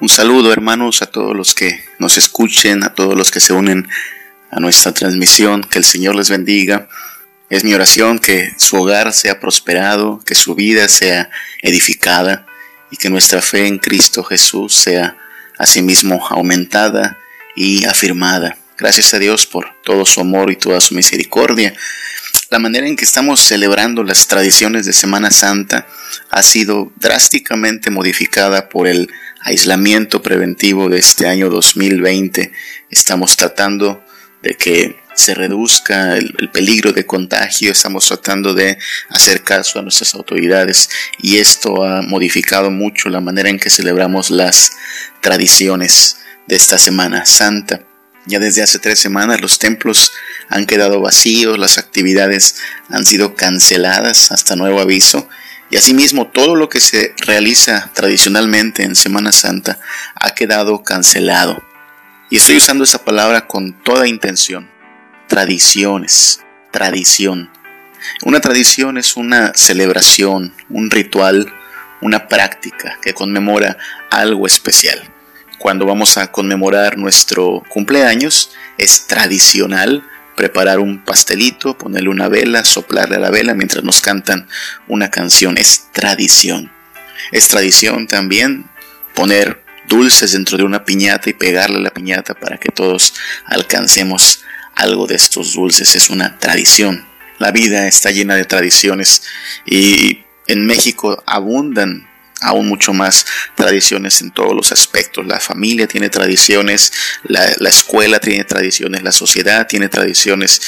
Un 0.00 0.08
saludo 0.08 0.50
hermanos 0.50 1.02
a 1.02 1.06
todos 1.06 1.36
los 1.36 1.54
que 1.54 1.84
nos 1.98 2.16
escuchen, 2.16 2.84
a 2.84 2.94
todos 2.94 3.14
los 3.14 3.30
que 3.30 3.38
se 3.38 3.52
unen 3.52 3.86
a 4.50 4.58
nuestra 4.58 4.92
transmisión, 4.92 5.62
que 5.62 5.78
el 5.78 5.84
Señor 5.84 6.16
les 6.16 6.30
bendiga. 6.30 6.88
Es 7.50 7.64
mi 7.64 7.74
oración 7.74 8.18
que 8.18 8.50
su 8.56 8.76
hogar 8.80 9.12
sea 9.12 9.40
prosperado, 9.40 10.22
que 10.24 10.34
su 10.34 10.54
vida 10.54 10.88
sea 10.88 11.28
edificada 11.60 12.46
y 12.90 12.96
que 12.96 13.10
nuestra 13.10 13.42
fe 13.42 13.66
en 13.66 13.76
Cristo 13.76 14.24
Jesús 14.24 14.74
sea 14.74 15.18
asimismo 15.58 16.26
aumentada 16.30 17.18
y 17.54 17.84
afirmada. 17.84 18.56
Gracias 18.78 19.12
a 19.12 19.18
Dios 19.18 19.44
por 19.44 19.66
todo 19.84 20.06
su 20.06 20.22
amor 20.22 20.50
y 20.50 20.56
toda 20.56 20.80
su 20.80 20.94
misericordia. 20.94 21.74
La 22.48 22.58
manera 22.58 22.86
en 22.86 22.96
que 22.96 23.04
estamos 23.04 23.40
celebrando 23.40 24.02
las 24.02 24.26
tradiciones 24.26 24.86
de 24.86 24.94
Semana 24.94 25.30
Santa 25.30 25.86
ha 26.30 26.42
sido 26.42 26.90
drásticamente 26.96 27.90
modificada 27.90 28.70
por 28.70 28.88
el 28.88 29.10
aislamiento 29.40 30.22
preventivo 30.22 30.88
de 30.88 30.98
este 30.98 31.26
año 31.26 31.50
2020. 31.50 32.52
Estamos 32.90 33.36
tratando 33.36 34.04
de 34.42 34.54
que 34.54 35.00
se 35.14 35.34
reduzca 35.34 36.16
el, 36.16 36.50
peligro 36.52 36.92
de 36.92 37.04
contagio, 37.04 37.72
estamos 37.72 38.06
tratando 38.06 38.54
de 38.54 38.78
hacer 39.08 39.42
caso 39.42 39.78
a 39.78 39.82
nuestras 39.82 40.14
autoridades 40.14 40.88
y 41.18 41.36
esto 41.36 41.84
ha 41.84 42.02
modificado 42.02 42.70
mucho 42.70 43.08
la 43.08 43.20
manera 43.20 43.50
en 43.50 43.58
que 43.58 43.70
celebramos 43.70 44.30
las 44.30 44.72
tradiciones 45.20 46.18
de 46.46 46.56
esta 46.56 46.78
Semana 46.78 47.26
Santa. 47.26 47.82
Ya 48.26 48.38
desde 48.38 48.62
hace 48.62 48.78
tres 48.78 48.98
semanas 48.98 49.40
los 49.40 49.58
templos 49.58 50.12
han 50.48 50.66
quedado 50.66 51.00
vacíos, 51.00 51.58
las 51.58 51.78
actividades 51.78 52.56
han 52.88 53.04
sido 53.04 53.34
canceladas 53.34 54.30
hasta 54.30 54.56
nuevo 54.56 54.80
aviso 54.80 55.28
y 55.70 55.76
asimismo 55.76 56.26
todo 56.26 56.56
lo 56.56 56.68
que 56.68 56.80
se 56.80 57.14
realiza 57.24 57.90
tradicionalmente 57.94 58.82
en 58.82 58.96
Semana 58.96 59.30
Santa 59.30 59.78
ha 60.16 60.34
quedado 60.34 60.82
cancelado. 60.82 61.62
Y 62.28 62.36
estoy 62.36 62.56
usando 62.56 62.84
esa 62.84 63.04
palabra 63.04 63.46
con 63.46 63.72
toda 63.72 64.08
intención. 64.08 64.68
Tradiciones, 65.28 66.40
tradición. 66.72 67.50
Una 68.24 68.40
tradición 68.40 68.98
es 68.98 69.16
una 69.16 69.52
celebración, 69.54 70.54
un 70.68 70.90
ritual, 70.90 71.52
una 72.00 72.26
práctica 72.26 72.98
que 73.00 73.14
conmemora 73.14 73.76
algo 74.10 74.46
especial. 74.46 75.00
Cuando 75.58 75.86
vamos 75.86 76.16
a 76.16 76.32
conmemorar 76.32 76.98
nuestro 76.98 77.62
cumpleaños, 77.68 78.50
es 78.78 79.06
tradicional 79.06 80.02
preparar 80.40 80.78
un 80.78 81.04
pastelito, 81.04 81.76
ponerle 81.76 82.08
una 82.08 82.26
vela, 82.26 82.64
soplarle 82.64 83.16
a 83.16 83.18
la 83.18 83.28
vela 83.28 83.52
mientras 83.52 83.84
nos 83.84 84.00
cantan 84.00 84.48
una 84.88 85.10
canción. 85.10 85.58
Es 85.58 85.92
tradición. 85.92 86.72
Es 87.30 87.48
tradición 87.48 88.06
también 88.06 88.64
poner 89.14 89.62
dulces 89.86 90.32
dentro 90.32 90.56
de 90.56 90.64
una 90.64 90.86
piñata 90.86 91.28
y 91.28 91.34
pegarle 91.34 91.76
a 91.76 91.82
la 91.82 91.90
piñata 91.90 92.32
para 92.32 92.56
que 92.56 92.70
todos 92.70 93.12
alcancemos 93.44 94.42
algo 94.76 95.06
de 95.06 95.16
estos 95.16 95.52
dulces. 95.52 95.94
Es 95.94 96.08
una 96.08 96.38
tradición. 96.38 97.06
La 97.38 97.50
vida 97.50 97.86
está 97.86 98.10
llena 98.10 98.34
de 98.34 98.46
tradiciones 98.46 99.24
y 99.66 100.20
en 100.46 100.64
México 100.64 101.22
abundan 101.26 102.08
aún 102.40 102.68
mucho 102.68 102.92
más 102.92 103.26
tradiciones 103.54 104.20
en 104.20 104.30
todos 104.30 104.54
los 104.54 104.72
aspectos. 104.72 105.26
La 105.26 105.40
familia 105.40 105.86
tiene 105.86 106.08
tradiciones, 106.08 106.92
la, 107.24 107.46
escuela 107.68 108.18
tiene 108.18 108.44
tradiciones, 108.44 109.02
la 109.02 109.12
sociedad 109.12 109.66
tiene 109.66 109.88
tradiciones. 109.88 110.60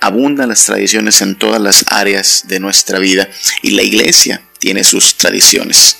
Abundan 0.00 0.48
las 0.48 0.64
tradiciones 0.64 1.20
en 1.22 1.36
todas 1.36 1.60
las 1.60 1.84
áreas 1.88 2.44
de 2.46 2.60
nuestra 2.60 2.98
vida 2.98 3.28
y 3.62 3.70
la 3.70 3.82
iglesia 3.82 4.42
tiene 4.58 4.84
sus 4.84 5.16
tradiciones. 5.16 5.98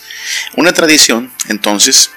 Una 0.56 0.72
tradición, 0.72 1.32
entonces, 1.48 2.10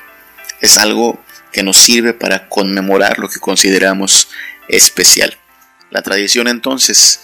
es 0.62 0.78
algo 0.78 1.24
que 1.52 1.64
nos 1.64 1.78
sirve 1.78 2.14
para 2.14 2.48
conmemorar 2.48 3.18
lo 3.20 3.30
que 3.30 3.40
consideramos 3.40 4.30
especial. 4.68 5.38
La 5.90 6.02
tradición 6.02 6.48
entonces 6.48 7.22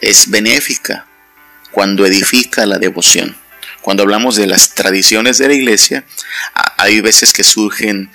es 0.00 0.30
benéfica 0.30 1.06
cuando 1.72 2.06
edifica 2.06 2.66
la 2.66 2.78
devoción 2.78 3.36
cuando 3.84 4.02
hablamos 4.02 4.36
de 4.36 4.46
las 4.46 4.72
tradiciones 4.72 5.36
de 5.36 5.46
la 5.46 5.52
iglesia, 5.52 6.06
hay 6.78 7.02
veces 7.02 7.34
que 7.34 7.44
surgen 7.44 8.10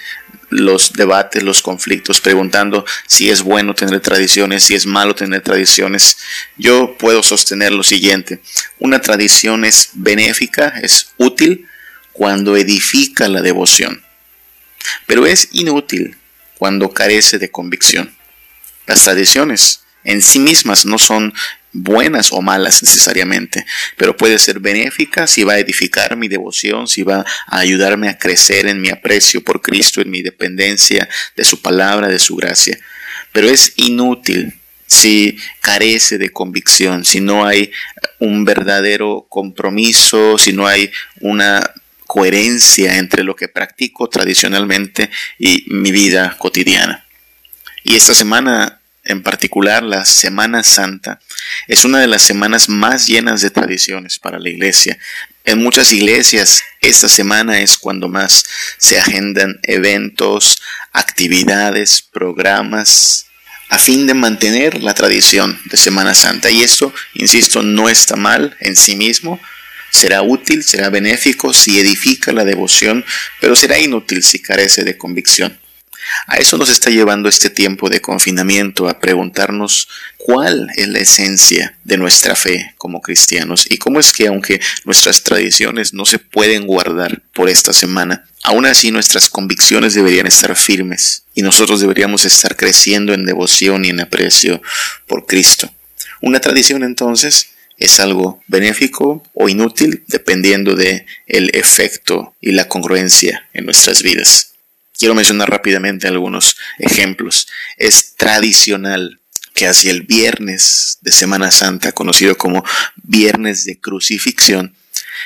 los 0.50 0.94
debates, 0.94 1.44
los 1.44 1.62
conflictos, 1.62 2.22
preguntando 2.22 2.86
si 3.06 3.30
es 3.30 3.44
bueno 3.44 3.76
tener 3.76 4.00
tradiciones, 4.00 4.64
si 4.64 4.74
es 4.74 4.88
malo 4.88 5.14
tener 5.14 5.42
tradiciones. 5.42 6.18
Yo 6.58 6.98
puedo 6.98 7.22
sostener 7.22 7.72
lo 7.72 7.84
siguiente, 7.84 8.42
una 8.80 9.00
tradición 9.00 9.64
es 9.64 9.92
benéfica, 9.94 10.70
es 10.82 11.12
útil 11.18 11.68
cuando 12.14 12.58
edifica 12.58 13.28
la 13.28 13.44
devoción, 13.44 14.04
pero 15.06 15.28
es 15.28 15.50
inútil 15.52 16.18
cuando 16.58 16.90
carece 16.90 17.38
de 17.38 17.52
convicción. 17.52 18.12
Las 18.88 19.04
tradiciones 19.04 19.84
en 20.04 20.24
sí 20.24 20.40
mismas 20.40 20.88
no 20.88 20.98
son 20.98 21.32
buenas 21.72 22.32
o 22.32 22.42
malas 22.42 22.82
necesariamente, 22.84 23.66
pero 23.98 24.16
puede 24.16 24.40
ser 24.40 24.60
benéfica 24.60 25.28
si 25.28 25.44
va 25.44 25.54
a 25.54 25.60
edificar 25.60 26.16
mi 26.16 26.28
devoción, 26.28 26.88
si 26.88 27.04
va 27.04 27.26
a 27.48 27.60
ayudarme 27.60 28.10
a 28.10 28.18
crecer 28.18 28.68
en 28.68 28.82
mi 28.82 28.90
aprecio 28.90 29.44
por 29.44 29.62
Cristo, 29.62 30.02
en 30.02 30.10
mi 30.10 30.22
dependencia 30.22 31.08
de 31.36 31.44
su 31.44 31.62
palabra, 31.62 32.08
de 32.08 32.20
su 32.20 32.36
gracia. 32.36 32.80
Pero 33.32 33.48
es 33.48 33.74
inútil 33.76 34.60
si 34.88 35.38
carece 35.62 36.18
de 36.18 36.32
convicción, 36.32 37.06
si 37.06 37.22
no 37.22 37.46
hay 37.46 37.72
un 38.18 38.44
verdadero 38.44 39.28
compromiso, 39.30 40.38
si 40.40 40.52
no 40.52 40.66
hay 40.66 40.92
una 41.22 41.62
coherencia 42.08 42.98
entre 42.98 43.24
lo 43.24 43.36
que 43.36 43.48
practico 43.48 44.10
tradicionalmente 44.10 45.12
y 45.38 45.66
mi 45.68 45.92
vida 45.92 46.36
cotidiana. 46.40 47.06
Y 47.84 47.96
esta 47.96 48.16
semana 48.16 48.79
en 49.10 49.24
particular 49.24 49.82
la 49.82 50.06
Semana 50.06 50.64
Santa, 50.64 51.20
es 51.68 51.84
una 51.84 52.00
de 52.00 52.08
las 52.08 52.22
semanas 52.22 52.70
más 52.70 53.08
llenas 53.08 53.42
de 53.42 53.50
tradiciones 53.50 54.20
para 54.20 54.40
la 54.40 54.50
iglesia. 54.50 55.00
En 55.46 55.64
muchas 55.64 55.92
iglesias 55.92 56.62
esta 56.80 57.10
semana 57.10 57.60
es 57.60 57.78
cuando 57.78 58.08
más 58.08 58.44
se 58.78 59.00
agendan 59.00 59.60
eventos, 59.64 60.62
actividades, 60.94 62.04
programas, 62.04 63.26
a 63.70 63.80
fin 63.80 64.06
de 64.06 64.14
mantener 64.14 64.82
la 64.84 64.94
tradición 64.94 65.60
de 65.66 65.78
Semana 65.78 66.14
Santa. 66.14 66.52
Y 66.52 66.62
esto, 66.62 66.94
insisto, 67.16 67.64
no 67.64 67.90
está 67.90 68.16
mal 68.16 68.56
en 68.60 68.76
sí 68.76 68.96
mismo. 68.96 69.40
Será 69.92 70.22
útil, 70.22 70.64
será 70.64 70.90
benéfico 70.90 71.52
si 71.52 71.80
edifica 71.80 72.32
la 72.32 72.46
devoción, 72.46 73.04
pero 73.42 73.56
será 73.56 73.80
inútil 73.80 74.24
si 74.24 74.40
carece 74.40 74.84
de 74.84 74.98
convicción. 74.98 75.60
A 76.28 76.38
eso 76.38 76.58
nos 76.58 76.70
está 76.70 76.90
llevando 76.90 77.30
este 77.30 77.50
tiempo 77.50 77.90
de 77.90 78.02
confinamiento, 78.02 78.88
a 78.88 79.00
preguntarnos 79.00 79.88
cuál 80.18 80.70
es 80.76 80.88
la 80.88 81.00
esencia 81.00 81.78
de 81.84 81.98
nuestra 81.98 82.36
fe 82.36 82.74
como 82.78 83.02
cristianos 83.02 83.66
y 83.70 83.78
cómo 83.78 84.00
es 84.00 84.12
que 84.12 84.28
aunque 84.28 84.60
nuestras 84.86 85.24
tradiciones 85.24 85.94
no 85.94 86.06
se 86.06 86.20
pueden 86.20 86.68
guardar 86.68 87.22
por 87.34 87.50
esta 87.50 87.74
semana, 87.74 88.26
aún 88.44 88.66
así 88.66 88.92
nuestras 88.92 89.30
convicciones 89.30 89.94
deberían 89.94 90.28
estar 90.28 90.56
firmes 90.56 91.24
y 91.34 91.42
nosotros 91.42 91.82
deberíamos 91.82 92.26
estar 92.26 92.56
creciendo 92.56 93.14
en 93.14 93.26
devoción 93.26 93.86
y 93.86 93.90
en 93.90 94.02
aprecio 94.02 94.62
por 95.08 95.26
Cristo. 95.26 95.72
Una 96.22 96.40
tradición 96.40 96.84
entonces 96.84 97.52
es 97.78 98.00
algo 98.00 98.42
benéfico 98.48 99.24
o 99.34 99.50
inútil 99.50 100.04
dependiendo 100.08 100.76
de 100.76 101.06
el 101.28 101.50
efecto 101.54 102.36
y 102.42 102.52
la 102.52 102.68
congruencia 102.68 103.48
en 103.54 103.66
nuestras 103.66 104.04
vidas. 104.04 104.49
Quiero 105.00 105.16
mencionar 105.16 105.50
rápidamente 105.50 106.10
algunos 106.10 106.58
ejemplos. 106.78 107.48
Es 107.78 108.16
tradicional 108.18 109.22
que 109.54 109.66
hacia 109.66 109.92
el 109.92 110.04
viernes 110.04 111.00
de 111.02 111.14
Semana 111.14 111.52
Santa, 111.52 111.94
conocido 111.94 112.38
como 112.38 112.66
Viernes 112.98 113.64
de 113.64 113.80
Crucifixión, 113.80 114.76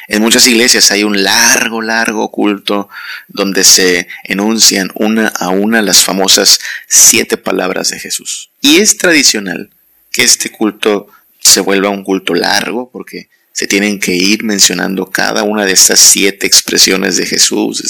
en 0.08 0.22
muchas 0.22 0.48
iglesias 0.48 0.92
hay 0.92 1.04
un 1.04 1.24
largo, 1.24 1.82
largo 1.82 2.30
culto 2.30 2.90
donde 3.28 3.64
se 3.64 4.08
enuncian 4.24 4.92
una 4.96 5.28
a 5.28 5.50
una 5.50 5.82
las 5.82 6.04
famosas 6.04 6.60
siete 6.88 7.38
palabras 7.38 7.90
de 7.90 8.00
Jesús. 8.00 8.52
Y 8.62 8.78
es 8.78 8.98
tradicional 8.98 9.72
que 10.12 10.24
este 10.24 10.52
culto 10.52 11.08
se 11.40 11.62
vuelva 11.62 11.90
un 11.90 12.04
culto 12.04 12.36
largo 12.36 12.92
porque 12.92 13.30
se 13.54 13.68
tienen 13.68 14.00
que 14.00 14.14
ir 14.14 14.44
mencionando 14.44 15.06
cada 15.06 15.44
una 15.44 15.64
de 15.64 15.74
estas 15.74 16.00
siete 16.00 16.48
expresiones 16.48 17.18
de 17.18 17.28
Jesús. 17.28 17.84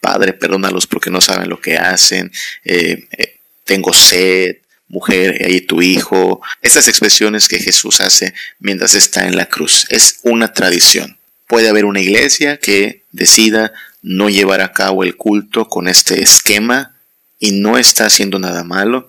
Padre, 0.00 0.34
perdónalos 0.34 0.86
porque 0.86 1.10
no 1.10 1.22
saben 1.22 1.48
lo 1.48 1.60
que 1.60 1.78
hacen. 1.78 2.30
Eh, 2.64 3.08
eh, 3.16 3.38
tengo 3.64 3.94
sed, 3.94 4.58
mujer, 4.86 5.42
ahí 5.46 5.62
tu 5.62 5.80
hijo. 5.80 6.42
Estas 6.60 6.88
expresiones 6.88 7.48
que 7.48 7.58
Jesús 7.58 8.02
hace 8.02 8.34
mientras 8.58 8.94
está 8.94 9.26
en 9.26 9.36
la 9.36 9.46
cruz. 9.46 9.86
Es 9.88 10.20
una 10.24 10.52
tradición. 10.52 11.18
Puede 11.46 11.70
haber 11.70 11.86
una 11.86 12.00
iglesia 12.00 12.58
que 12.58 13.04
decida 13.10 13.72
no 14.02 14.28
llevar 14.28 14.60
a 14.60 14.74
cabo 14.74 15.04
el 15.04 15.16
culto 15.16 15.68
con 15.68 15.88
este 15.88 16.22
esquema 16.22 16.94
y 17.38 17.52
no 17.52 17.78
está 17.78 18.04
haciendo 18.04 18.38
nada 18.38 18.62
malo 18.62 19.08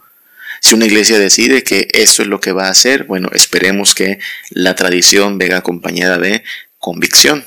si 0.62 0.76
una 0.76 0.86
iglesia 0.86 1.18
decide 1.20 1.64
que 1.64 1.88
esto 1.94 2.22
es 2.22 2.28
lo 2.28 2.40
que 2.40 2.52
va 2.52 2.68
a 2.68 2.72
hacer, 2.72 3.06
bueno, 3.06 3.30
esperemos 3.34 3.96
que 3.96 4.20
la 4.50 4.76
tradición 4.76 5.38
venga 5.38 5.58
acompañada 5.58 6.18
de 6.18 6.44
convicción. 6.78 7.46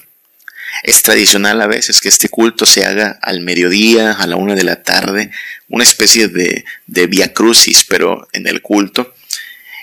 Es 0.83 1.03
tradicional 1.03 1.61
a 1.61 1.67
veces 1.67 2.01
que 2.01 2.09
este 2.09 2.29
culto 2.29 2.65
se 2.67 2.85
haga 2.85 3.19
al 3.23 3.41
mediodía, 3.41 4.13
a 4.13 4.27
la 4.27 4.37
una 4.37 4.55
de 4.55 4.65
la 4.65 4.83
tarde, 4.83 5.31
una 5.69 5.85
especie 5.85 6.29
de, 6.29 6.65
de 6.87 7.07
via 7.07 7.33
crucis, 7.33 7.85
pero 7.85 8.27
en 8.33 8.47
el 8.47 8.63
culto. 8.63 9.15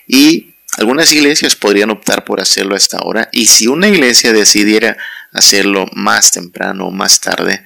Y 0.07 0.55
algunas 0.77 1.11
iglesias 1.11 1.55
podrían 1.55 1.91
optar 1.91 2.25
por 2.25 2.41
hacerlo 2.41 2.73
a 2.73 2.77
esta 2.77 2.99
hora. 3.01 3.29
Y 3.31 3.47
si 3.47 3.67
una 3.67 3.87
iglesia 3.87 4.33
decidiera 4.33 4.97
hacerlo 5.31 5.85
más 5.93 6.31
temprano 6.31 6.89
más 6.89 7.21
tarde, 7.21 7.63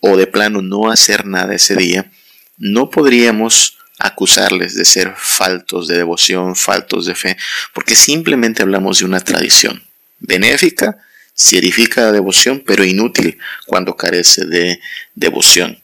o 0.00 0.16
de 0.16 0.26
plano 0.26 0.62
no 0.62 0.90
hacer 0.90 1.26
nada 1.26 1.54
ese 1.54 1.74
día, 1.74 2.10
no 2.58 2.90
podríamos 2.90 3.75
acusarles 3.98 4.74
de 4.74 4.84
ser 4.84 5.14
faltos 5.16 5.88
de 5.88 5.96
devoción, 5.96 6.54
faltos 6.54 7.06
de 7.06 7.14
fe, 7.14 7.36
porque 7.72 7.94
simplemente 7.94 8.62
hablamos 8.62 8.98
de 8.98 9.04
una 9.04 9.20
tradición 9.20 9.82
benéfica, 10.18 10.98
se 11.34 11.58
edifica 11.58 12.02
la 12.02 12.12
devoción, 12.12 12.62
pero 12.66 12.84
inútil 12.84 13.38
cuando 13.66 13.96
carece 13.96 14.46
de 14.46 14.80
devoción. 15.14 15.82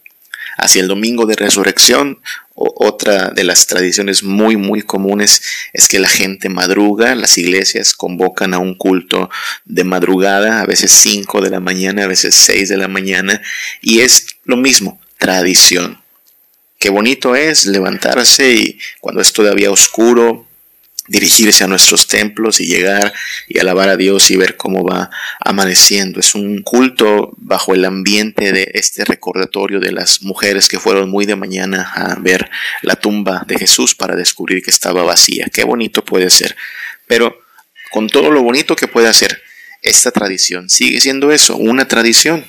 Hacia 0.57 0.83
el 0.83 0.89
domingo 0.89 1.27
de 1.27 1.35
resurrección, 1.35 2.21
otra 2.55 3.31
de 3.31 3.45
las 3.45 3.67
tradiciones 3.67 4.23
muy 4.23 4.57
muy 4.57 4.83
comunes 4.83 5.43
es 5.73 5.89
que 5.89 5.99
la 5.99 6.09
gente 6.09 6.51
madruga, 6.51 7.15
las 7.15 7.39
iglesias 7.39 7.95
convocan 7.95 8.53
a 8.53 8.59
un 8.59 8.75
culto 8.75 9.31
de 9.65 9.85
madrugada, 9.85 10.61
a 10.61 10.67
veces 10.67 10.93
5 10.93 11.41
de 11.41 11.51
la 11.51 11.61
mañana, 11.61 12.05
a 12.05 12.09
veces 12.09 12.35
6 12.35 12.69
de 12.69 12.77
la 12.77 12.89
mañana, 12.89 13.41
y 13.81 14.01
es 14.01 14.27
lo 14.45 14.57
mismo, 14.57 15.01
tradición. 15.19 16.02
Qué 16.83 16.91
bonito 16.91 17.37
es 17.37 17.67
levantarse 17.67 18.55
y 18.55 18.79
cuando 18.99 19.21
es 19.21 19.33
todavía 19.33 19.71
oscuro, 19.71 20.49
dirigirse 21.07 21.63
a 21.63 21.69
nuestros 21.69 22.09
templos 22.09 22.61
y 22.61 22.67
llegar 22.67 23.15
y 23.47 23.61
alabar 23.61 23.89
a 23.89 23.97
Dios 23.97 24.33
y 24.33 24.37
ver 24.37 24.57
cómo 24.57 24.83
va 24.83 25.09
amaneciendo. 25.39 26.19
Es 26.19 26.35
un 26.35 26.61
culto 26.63 27.35
bajo 27.37 27.73
el 27.73 27.85
ambiente 27.85 28.51
de 28.51 28.69
este 28.75 29.05
recordatorio 29.05 29.79
de 29.79 29.93
las 29.93 30.23
mujeres 30.23 30.67
que 30.67 30.81
fueron 30.81 31.09
muy 31.09 31.25
de 31.25 31.37
mañana 31.37 31.89
a 31.95 32.17
ver 32.19 32.51
la 32.83 32.97
tumba 32.97 33.45
de 33.47 33.59
Jesús 33.59 33.95
para 33.95 34.17
descubrir 34.17 34.61
que 34.61 34.73
estaba 34.73 35.05
vacía. 35.05 35.47
Qué 35.55 35.63
bonito 35.63 36.05
puede 36.05 36.31
ser. 36.31 36.57
Pero 37.07 37.39
con 37.93 38.09
todo 38.09 38.33
lo 38.33 38.43
bonito 38.43 38.75
que 38.75 38.89
puede 38.89 39.07
hacer, 39.07 39.41
esta 39.83 40.11
tradición 40.11 40.69
sigue 40.69 41.01
siendo 41.01 41.31
eso, 41.31 41.57
una 41.57 41.87
tradición. 41.87 42.45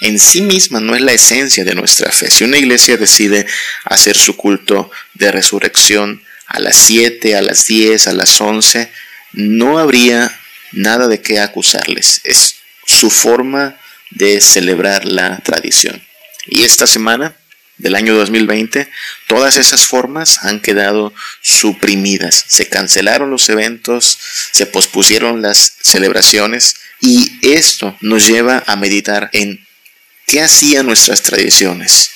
En 0.00 0.18
sí 0.18 0.42
misma 0.42 0.80
no 0.80 0.94
es 0.96 1.02
la 1.02 1.12
esencia 1.12 1.64
de 1.64 1.74
nuestra 1.74 2.10
fe. 2.10 2.30
Si 2.30 2.44
una 2.44 2.58
iglesia 2.58 2.96
decide 2.96 3.46
hacer 3.84 4.16
su 4.16 4.36
culto 4.36 4.90
de 5.14 5.30
resurrección, 5.30 6.22
a 6.46 6.58
las 6.58 6.76
7, 6.76 7.36
a 7.36 7.42
las 7.42 7.66
10, 7.66 8.08
a 8.08 8.12
las 8.12 8.40
11, 8.40 8.90
no 9.32 9.78
habría 9.78 10.36
nada 10.72 11.06
de 11.06 11.20
qué 11.20 11.38
acusarles. 11.38 12.20
Es 12.24 12.56
su 12.84 13.08
forma 13.08 13.76
de 14.10 14.40
celebrar 14.40 15.04
la 15.04 15.38
tradición. 15.38 16.02
Y 16.46 16.64
esta 16.64 16.88
semana 16.88 17.36
del 17.78 17.94
año 17.94 18.14
2020, 18.14 18.90
todas 19.28 19.56
esas 19.56 19.86
formas 19.86 20.44
han 20.44 20.60
quedado 20.60 21.14
suprimidas. 21.40 22.44
Se 22.48 22.68
cancelaron 22.68 23.30
los 23.30 23.48
eventos, 23.48 24.18
se 24.50 24.66
pospusieron 24.66 25.42
las 25.42 25.74
celebraciones 25.80 26.76
y 27.00 27.38
esto 27.42 27.96
nos 28.00 28.26
lleva 28.26 28.64
a 28.66 28.76
meditar 28.76 29.30
en 29.32 29.64
qué 30.30 30.40
hacían 30.40 30.86
nuestras 30.86 31.22
tradiciones. 31.22 32.12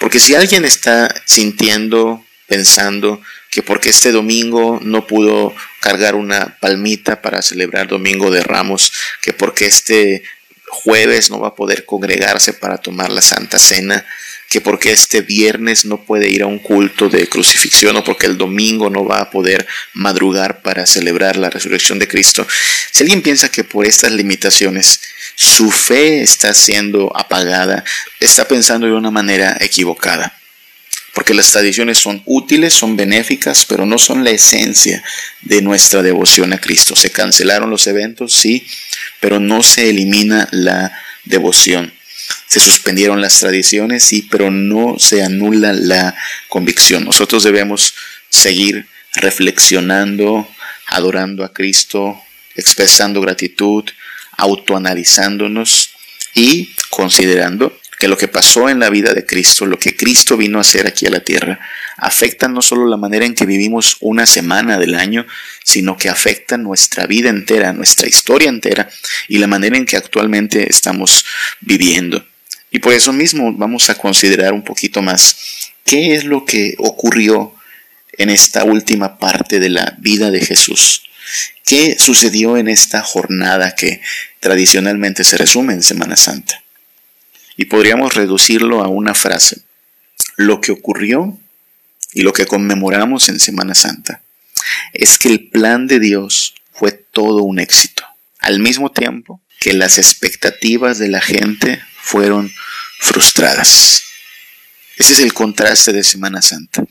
Porque 0.00 0.20
si 0.20 0.34
alguien 0.34 0.64
está 0.64 1.14
sintiendo, 1.26 2.24
pensando 2.46 3.20
que 3.50 3.62
porque 3.62 3.90
este 3.90 4.10
domingo 4.10 4.80
no 4.82 5.06
pudo 5.06 5.54
cargar 5.80 6.14
una 6.14 6.56
palmita 6.60 7.20
para 7.20 7.42
celebrar 7.42 7.88
Domingo 7.88 8.30
de 8.30 8.42
Ramos, 8.42 8.94
que 9.20 9.34
porque 9.34 9.66
este 9.66 10.22
jueves 10.66 11.28
no 11.28 11.40
va 11.40 11.48
a 11.48 11.54
poder 11.54 11.84
congregarse 11.84 12.54
para 12.54 12.78
tomar 12.78 13.10
la 13.10 13.20
Santa 13.20 13.58
Cena, 13.58 14.06
que 14.52 14.60
porque 14.60 14.92
este 14.92 15.22
viernes 15.22 15.86
no 15.86 16.04
puede 16.04 16.28
ir 16.28 16.42
a 16.42 16.46
un 16.46 16.58
culto 16.58 17.08
de 17.08 17.26
crucifixión 17.26 17.96
o 17.96 18.04
porque 18.04 18.26
el 18.26 18.36
domingo 18.36 18.90
no 18.90 19.02
va 19.02 19.20
a 19.20 19.30
poder 19.30 19.66
madrugar 19.94 20.60
para 20.60 20.84
celebrar 20.84 21.38
la 21.38 21.48
resurrección 21.48 21.98
de 21.98 22.06
Cristo. 22.06 22.46
Si 22.90 23.02
alguien 23.02 23.22
piensa 23.22 23.50
que 23.50 23.64
por 23.64 23.86
estas 23.86 24.12
limitaciones 24.12 25.00
su 25.36 25.70
fe 25.70 26.20
está 26.20 26.52
siendo 26.52 27.10
apagada, 27.16 27.82
está 28.20 28.46
pensando 28.46 28.86
de 28.86 28.92
una 28.92 29.10
manera 29.10 29.56
equivocada 29.58 30.36
porque 31.14 31.34
las 31.34 31.50
tradiciones 31.50 31.98
son 31.98 32.22
útiles, 32.24 32.72
son 32.72 32.96
benéficas, 32.96 33.66
pero 33.66 33.84
no 33.84 33.98
son 33.98 34.24
la 34.24 34.30
esencia 34.30 35.02
de 35.42 35.60
nuestra 35.60 36.02
devoción 36.02 36.52
a 36.54 36.58
Cristo. 36.58 36.96
Se 36.96 37.10
cancelaron 37.10 37.68
los 37.68 37.86
eventos, 37.86 38.32
sí, 38.32 38.66
pero 39.20 39.38
no 39.38 39.62
se 39.62 39.90
elimina 39.90 40.48
la 40.52 40.90
devoción. 41.24 41.92
Se 42.46 42.60
suspendieron 42.60 43.20
las 43.20 43.38
tradiciones, 43.40 44.04
sí, 44.04 44.28
pero 44.30 44.50
no 44.50 44.96
se 44.98 45.22
anula 45.22 45.72
la 45.72 46.14
convicción. 46.48 47.04
Nosotros 47.04 47.42
debemos 47.42 47.94
seguir 48.28 48.86
reflexionando, 49.14 50.48
adorando 50.86 51.44
a 51.44 51.52
Cristo, 51.52 52.20
expresando 52.54 53.20
gratitud, 53.20 53.84
autoanalizándonos 54.36 55.90
y 56.34 56.74
considerando 56.90 57.78
que 58.02 58.08
lo 58.08 58.18
que 58.18 58.26
pasó 58.26 58.68
en 58.68 58.80
la 58.80 58.90
vida 58.90 59.14
de 59.14 59.24
Cristo, 59.24 59.64
lo 59.64 59.78
que 59.78 59.94
Cristo 59.94 60.36
vino 60.36 60.58
a 60.58 60.62
hacer 60.62 60.88
aquí 60.88 61.06
a 61.06 61.10
la 61.10 61.20
tierra, 61.20 61.60
afecta 61.96 62.48
no 62.48 62.60
solo 62.60 62.88
la 62.88 62.96
manera 62.96 63.24
en 63.26 63.36
que 63.36 63.46
vivimos 63.46 63.96
una 64.00 64.26
semana 64.26 64.76
del 64.76 64.96
año, 64.96 65.24
sino 65.62 65.96
que 65.96 66.08
afecta 66.08 66.56
nuestra 66.56 67.06
vida 67.06 67.28
entera, 67.28 67.72
nuestra 67.72 68.08
historia 68.08 68.48
entera 68.48 68.90
y 69.28 69.38
la 69.38 69.46
manera 69.46 69.76
en 69.76 69.86
que 69.86 69.96
actualmente 69.96 70.68
estamos 70.68 71.24
viviendo. 71.60 72.26
Y 72.72 72.80
por 72.80 72.92
eso 72.92 73.12
mismo 73.12 73.52
vamos 73.52 73.88
a 73.88 73.94
considerar 73.94 74.52
un 74.52 74.64
poquito 74.64 75.00
más 75.00 75.36
qué 75.84 76.16
es 76.16 76.24
lo 76.24 76.44
que 76.44 76.74
ocurrió 76.78 77.54
en 78.18 78.30
esta 78.30 78.64
última 78.64 79.16
parte 79.20 79.60
de 79.60 79.68
la 79.68 79.94
vida 80.00 80.32
de 80.32 80.44
Jesús. 80.44 81.04
¿Qué 81.64 81.96
sucedió 82.00 82.56
en 82.56 82.66
esta 82.66 83.00
jornada 83.00 83.76
que 83.76 84.00
tradicionalmente 84.40 85.22
se 85.22 85.36
resume 85.36 85.74
en 85.74 85.84
Semana 85.84 86.16
Santa? 86.16 86.61
Y 87.62 87.66
podríamos 87.66 88.14
reducirlo 88.14 88.82
a 88.82 88.88
una 88.88 89.14
frase. 89.14 89.62
Lo 90.36 90.60
que 90.60 90.72
ocurrió 90.72 91.38
y 92.12 92.22
lo 92.22 92.32
que 92.32 92.44
conmemoramos 92.44 93.28
en 93.28 93.38
Semana 93.38 93.76
Santa 93.76 94.20
es 94.92 95.16
que 95.16 95.28
el 95.28 95.48
plan 95.48 95.86
de 95.86 96.00
Dios 96.00 96.54
fue 96.72 96.90
todo 96.90 97.44
un 97.44 97.60
éxito, 97.60 98.02
al 98.40 98.58
mismo 98.58 98.90
tiempo 98.90 99.40
que 99.60 99.74
las 99.74 99.98
expectativas 99.98 100.98
de 100.98 101.06
la 101.06 101.20
gente 101.20 101.80
fueron 102.00 102.50
frustradas. 102.98 104.02
Ese 104.96 105.12
es 105.12 105.20
el 105.20 105.32
contraste 105.32 105.92
de 105.92 106.02
Semana 106.02 106.42
Santa. 106.42 106.84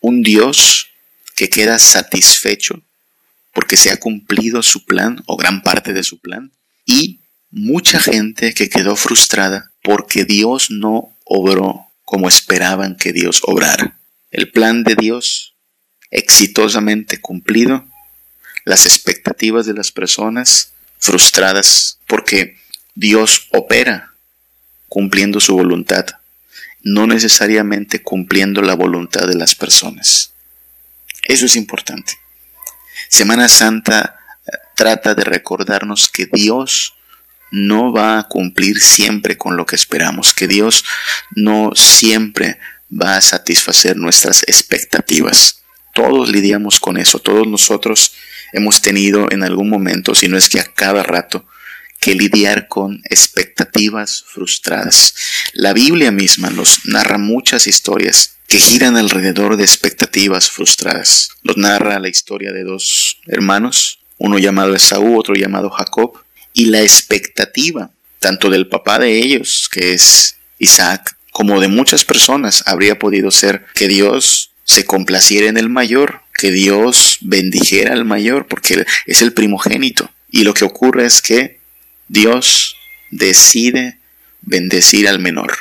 Un 0.00 0.22
Dios 0.22 0.88
que 1.34 1.48
queda 1.48 1.78
satisfecho 1.78 2.82
porque 3.54 3.78
se 3.78 3.90
ha 3.90 3.96
cumplido 3.96 4.62
su 4.62 4.84
plan 4.84 5.22
o 5.24 5.38
gran 5.38 5.62
parte 5.62 5.94
de 5.94 6.04
su 6.04 6.20
plan 6.20 6.52
y 6.84 7.20
mucha 7.50 8.00
gente 8.00 8.52
que 8.52 8.68
quedó 8.68 8.96
frustrada 8.96 9.69
porque 9.82 10.24
Dios 10.24 10.70
no 10.70 11.16
obró 11.24 11.86
como 12.04 12.28
esperaban 12.28 12.96
que 12.96 13.12
Dios 13.12 13.42
obrara. 13.44 13.98
El 14.30 14.50
plan 14.50 14.84
de 14.84 14.94
Dios 14.94 15.54
exitosamente 16.10 17.20
cumplido, 17.20 17.86
las 18.64 18.86
expectativas 18.86 19.66
de 19.66 19.74
las 19.74 19.92
personas 19.92 20.72
frustradas 20.98 21.98
porque 22.06 22.56
Dios 22.94 23.48
opera 23.52 24.12
cumpliendo 24.88 25.40
su 25.40 25.54
voluntad, 25.54 26.06
no 26.82 27.06
necesariamente 27.06 28.02
cumpliendo 28.02 28.60
la 28.60 28.74
voluntad 28.74 29.26
de 29.26 29.36
las 29.36 29.54
personas. 29.54 30.32
Eso 31.24 31.46
es 31.46 31.56
importante. 31.56 32.14
Semana 33.08 33.48
Santa 33.48 34.18
eh, 34.46 34.50
trata 34.74 35.14
de 35.14 35.24
recordarnos 35.24 36.08
que 36.08 36.26
Dios 36.26 36.94
no 37.50 37.92
va 37.92 38.18
a 38.18 38.28
cumplir 38.28 38.80
siempre 38.80 39.36
con 39.36 39.56
lo 39.56 39.66
que 39.66 39.76
esperamos, 39.76 40.34
que 40.34 40.46
Dios 40.46 40.84
no 41.34 41.72
siempre 41.74 42.58
va 42.90 43.16
a 43.16 43.20
satisfacer 43.20 43.96
nuestras 43.96 44.42
expectativas. 44.44 45.62
Todos 45.94 46.30
lidiamos 46.30 46.80
con 46.80 46.96
eso, 46.96 47.18
todos 47.18 47.46
nosotros 47.46 48.12
hemos 48.52 48.82
tenido 48.82 49.30
en 49.30 49.42
algún 49.42 49.68
momento, 49.68 50.14
si 50.14 50.28
no 50.28 50.36
es 50.36 50.48
que 50.48 50.60
a 50.60 50.64
cada 50.64 51.02
rato, 51.02 51.46
que 52.00 52.14
lidiar 52.14 52.66
con 52.66 53.02
expectativas 53.04 54.24
frustradas. 54.26 55.14
La 55.52 55.72
Biblia 55.72 56.10
misma 56.10 56.48
nos 56.50 56.86
narra 56.86 57.18
muchas 57.18 57.66
historias 57.66 58.38
que 58.46 58.58
giran 58.58 58.96
alrededor 58.96 59.56
de 59.56 59.64
expectativas 59.64 60.50
frustradas. 60.50 61.28
Nos 61.42 61.56
narra 61.58 62.00
la 62.00 62.08
historia 62.08 62.52
de 62.52 62.64
dos 62.64 63.18
hermanos, 63.26 64.00
uno 64.16 64.38
llamado 64.38 64.74
Esaú, 64.74 65.18
otro 65.18 65.34
llamado 65.34 65.70
Jacob, 65.70 66.18
y 66.52 66.66
la 66.66 66.82
expectativa, 66.82 67.90
tanto 68.18 68.50
del 68.50 68.68
papá 68.68 68.98
de 68.98 69.18
ellos, 69.18 69.68
que 69.72 69.94
es 69.94 70.36
Isaac, 70.58 71.16
como 71.30 71.60
de 71.60 71.68
muchas 71.68 72.04
personas, 72.04 72.62
habría 72.66 72.98
podido 72.98 73.30
ser 73.30 73.64
que 73.74 73.88
Dios 73.88 74.50
se 74.64 74.84
complaciera 74.84 75.48
en 75.48 75.56
el 75.56 75.68
mayor, 75.68 76.22
que 76.34 76.50
Dios 76.50 77.18
bendijera 77.20 77.92
al 77.92 78.04
mayor, 78.04 78.46
porque 78.46 78.84
es 79.06 79.22
el 79.22 79.32
primogénito. 79.32 80.10
Y 80.30 80.44
lo 80.44 80.54
que 80.54 80.64
ocurre 80.64 81.06
es 81.06 81.22
que 81.22 81.60
Dios 82.08 82.76
decide 83.10 83.98
bendecir 84.42 85.08
al 85.08 85.18
menor 85.18 85.52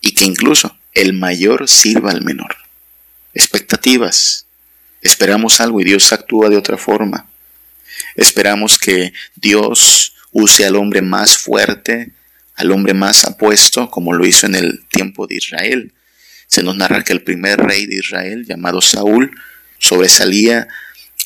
y 0.00 0.12
que 0.12 0.24
incluso 0.24 0.76
el 0.92 1.12
mayor 1.12 1.68
sirva 1.68 2.10
al 2.10 2.22
menor. 2.22 2.56
Expectativas. 3.32 4.46
Esperamos 5.02 5.60
algo 5.60 5.80
y 5.80 5.84
Dios 5.84 6.12
actúa 6.12 6.48
de 6.48 6.56
otra 6.56 6.78
forma. 6.78 7.28
Esperamos 8.16 8.78
que 8.78 9.12
Dios 9.34 10.13
use 10.34 10.66
al 10.66 10.76
hombre 10.76 11.00
más 11.00 11.38
fuerte, 11.38 12.10
al 12.56 12.70
hombre 12.72 12.92
más 12.92 13.24
apuesto, 13.24 13.90
como 13.90 14.12
lo 14.12 14.26
hizo 14.26 14.46
en 14.46 14.56
el 14.56 14.84
tiempo 14.88 15.26
de 15.26 15.36
Israel. 15.36 15.92
Se 16.46 16.62
nos 16.62 16.76
narra 16.76 17.02
que 17.02 17.14
el 17.14 17.22
primer 17.22 17.60
rey 17.60 17.86
de 17.86 17.96
Israel, 17.96 18.44
llamado 18.44 18.82
Saúl, 18.82 19.30
sobresalía 19.78 20.68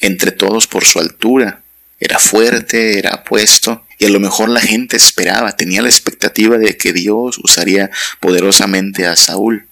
entre 0.00 0.30
todos 0.30 0.66
por 0.66 0.84
su 0.84 1.00
altura. 1.00 1.62
Era 1.98 2.18
fuerte, 2.18 2.98
era 2.98 3.14
apuesto, 3.14 3.84
y 3.98 4.04
a 4.04 4.10
lo 4.10 4.20
mejor 4.20 4.50
la 4.50 4.60
gente 4.60 4.96
esperaba, 4.96 5.56
tenía 5.56 5.82
la 5.82 5.88
expectativa 5.88 6.58
de 6.58 6.76
que 6.76 6.92
Dios 6.92 7.38
usaría 7.42 7.90
poderosamente 8.20 9.06
a 9.06 9.16
Saúl. 9.16 9.66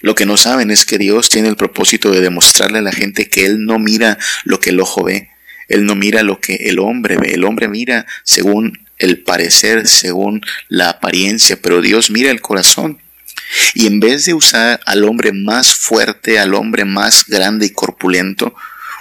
Lo 0.00 0.14
que 0.14 0.26
no 0.26 0.36
saben 0.36 0.70
es 0.70 0.84
que 0.84 0.98
Dios 0.98 1.30
tiene 1.30 1.48
el 1.48 1.56
propósito 1.56 2.10
de 2.10 2.20
demostrarle 2.20 2.78
a 2.78 2.82
la 2.82 2.92
gente 2.92 3.28
que 3.30 3.46
Él 3.46 3.64
no 3.64 3.78
mira 3.78 4.18
lo 4.44 4.60
que 4.60 4.70
el 4.70 4.80
ojo 4.80 5.02
ve, 5.02 5.30
Él 5.68 5.86
no 5.86 5.94
mira 5.94 6.22
lo 6.22 6.40
que 6.40 6.54
el 6.54 6.78
hombre 6.78 7.16
ve, 7.16 7.34
el 7.34 7.44
hombre 7.44 7.68
mira 7.68 8.06
según 8.22 8.84
el 8.98 9.22
parecer, 9.22 9.86
según 9.86 10.42
la 10.68 10.90
apariencia, 10.90 11.58
pero 11.60 11.80
Dios 11.80 12.10
mira 12.10 12.30
el 12.30 12.40
corazón. 12.40 12.98
Y 13.74 13.86
en 13.86 14.00
vez 14.00 14.24
de 14.24 14.34
usar 14.34 14.80
al 14.86 15.04
hombre 15.04 15.32
más 15.32 15.74
fuerte, 15.74 16.38
al 16.38 16.54
hombre 16.54 16.84
más 16.84 17.26
grande 17.26 17.66
y 17.66 17.70
corpulento, 17.70 18.54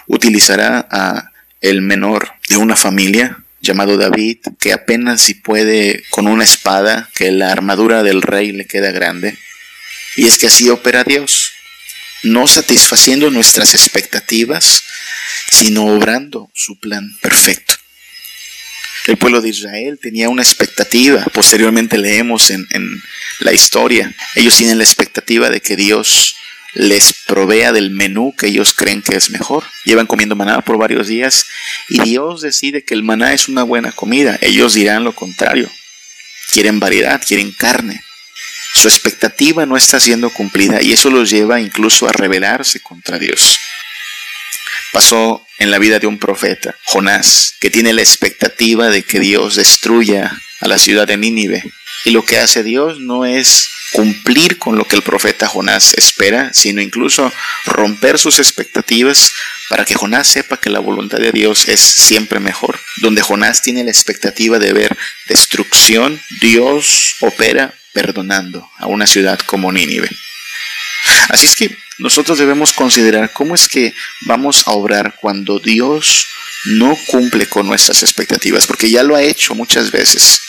utilizará 0.08 0.88
a 0.90 1.32
el 1.62 1.82
menor 1.82 2.34
de 2.50 2.58
una 2.58 2.76
familia 2.76 3.40
llamado 3.62 3.98
David, 3.98 4.40
que 4.60 4.74
apenas 4.74 5.22
si 5.22 5.36
puede 5.36 6.04
con 6.10 6.28
una 6.28 6.44
espada, 6.44 7.10
que 7.16 7.32
la 7.32 7.52
armadura 7.52 8.04
del 8.04 8.22
rey 8.22 8.52
le 8.52 8.66
queda 8.66 8.92
grande. 8.92 9.38
Y 10.18 10.28
es 10.28 10.38
que 10.38 10.48
así 10.48 10.70
opera 10.70 11.06
Dios, 11.06 11.53
no 12.24 12.48
satisfaciendo 12.48 13.30
nuestras 13.30 13.74
expectativas, 13.74 14.82
sino 15.52 15.86
obrando 15.86 16.50
su 16.54 16.80
plan 16.80 17.16
perfecto. 17.22 17.76
El 19.08 19.18
pueblo 19.18 19.42
de 19.42 19.50
Israel 19.50 20.00
tenía 20.02 20.30
una 20.30 20.42
expectativa, 20.42 21.26
posteriormente 21.34 21.98
leemos 21.98 22.50
en, 22.50 22.66
la 23.40 23.52
historia, 23.52 24.16
ellos 24.36 24.56
tienen 24.56 24.78
la 24.78 24.86
expectativa 24.86 25.50
de 25.50 25.60
que 25.60 25.76
Dios 25.76 26.36
les 26.74 27.14
provea 27.28 27.72
del 27.72 27.92
menú 27.92 28.34
que 28.36 28.48
ellos 28.48 28.74
creen 28.74 29.02
que 29.02 29.16
es 29.16 29.30
mejor. 29.30 29.64
Llevan 29.86 30.08
comiendo 30.08 30.36
maná 30.36 30.62
por 30.62 30.78
varios 30.78 31.08
días 31.08 31.46
y 31.90 32.02
Dios 32.02 32.42
decide 32.42 32.84
que 32.84 32.94
el 32.94 33.04
maná 33.04 33.34
es 33.34 33.48
una 33.48 33.64
buena 33.64 33.92
comida. 33.92 34.40
Ellos 34.42 34.74
dirán 34.74 35.04
lo 35.04 35.14
contrario. 35.14 35.70
Quieren 36.52 36.80
variedad, 36.80 37.22
quieren 37.26 37.52
carne. 37.52 38.02
Su 38.74 38.88
expectativa 38.88 39.66
no 39.66 39.78
está 39.78 40.00
siendo 40.00 40.30
cumplida 40.30 40.82
y 40.82 40.94
eso 40.94 41.10
los 41.10 41.30
lleva 41.30 41.62
incluso 41.62 42.08
a 42.08 42.12
rebelarse 42.12 42.80
contra 42.80 43.20
Dios. 43.20 43.58
Pasó 44.92 45.46
en 45.58 45.72
la 45.72 45.80
vida 45.80 46.00
de 46.00 46.08
un 46.08 46.20
profeta, 46.20 46.76
Jonás, 46.86 47.56
que 47.60 47.70
tiene 47.70 47.94
la 47.94 48.02
expectativa 48.02 48.90
de 48.90 49.04
que 49.04 49.20
Dios 49.20 49.56
destruya 49.56 50.36
a 50.60 50.68
la 50.68 50.78
ciudad 50.78 51.08
de 51.08 51.18
Nínive. 51.18 51.64
Y 52.06 52.12
lo 52.12 52.26
que 52.26 52.40
hace 52.40 52.64
Dios 52.64 53.00
no 53.00 53.26
es 53.26 53.70
cumplir 53.94 54.58
con 54.58 54.76
lo 54.78 54.86
que 54.86 54.98
el 54.98 55.04
profeta 55.04 55.48
Jonás 55.48 55.94
espera, 55.94 56.54
sino 56.54 56.82
incluso 56.82 57.32
romper 57.66 58.20
sus 58.20 58.40
expectativas 58.40 59.32
para 59.70 59.86
que 59.86 59.96
Jonás 59.96 60.28
sepa 60.28 60.58
que 60.58 60.70
la 60.70 60.80
voluntad 60.80 61.20
de 61.20 61.32
Dios 61.32 61.70
es 61.70 61.80
siempre 61.80 62.40
mejor. 62.40 62.78
Donde 62.98 63.22
Jonás 63.22 63.62
tiene 63.62 63.84
la 63.84 63.92
expectativa 63.92 64.60
de 64.60 64.74
ver 64.74 64.98
destrucción, 65.28 66.20
Dios 66.42 67.16
opera 67.22 67.74
perdonando 67.94 68.70
a 68.78 68.88
una 68.88 69.08
ciudad 69.08 69.40
como 69.40 69.72
Nínive. 69.72 70.10
Así 71.30 71.46
es 71.46 71.56
que 71.56 71.78
nosotros 72.00 72.40
debemos 72.40 72.74
considerar 72.74 73.32
cómo 73.32 73.56
es 73.56 73.68
que 73.68 73.94
vamos 74.22 74.68
a 74.68 74.72
obrar 74.72 75.16
cuando 75.22 75.60
Dios 75.60 76.28
no 76.66 76.98
cumple 77.08 77.46
con 77.46 77.68
nuestras 77.68 78.02
expectativas, 78.04 78.66
porque 78.66 78.90
ya 78.90 79.04
lo 79.04 79.16
ha 79.16 79.22
hecho 79.22 79.54
muchas 79.54 79.92
veces 79.92 80.42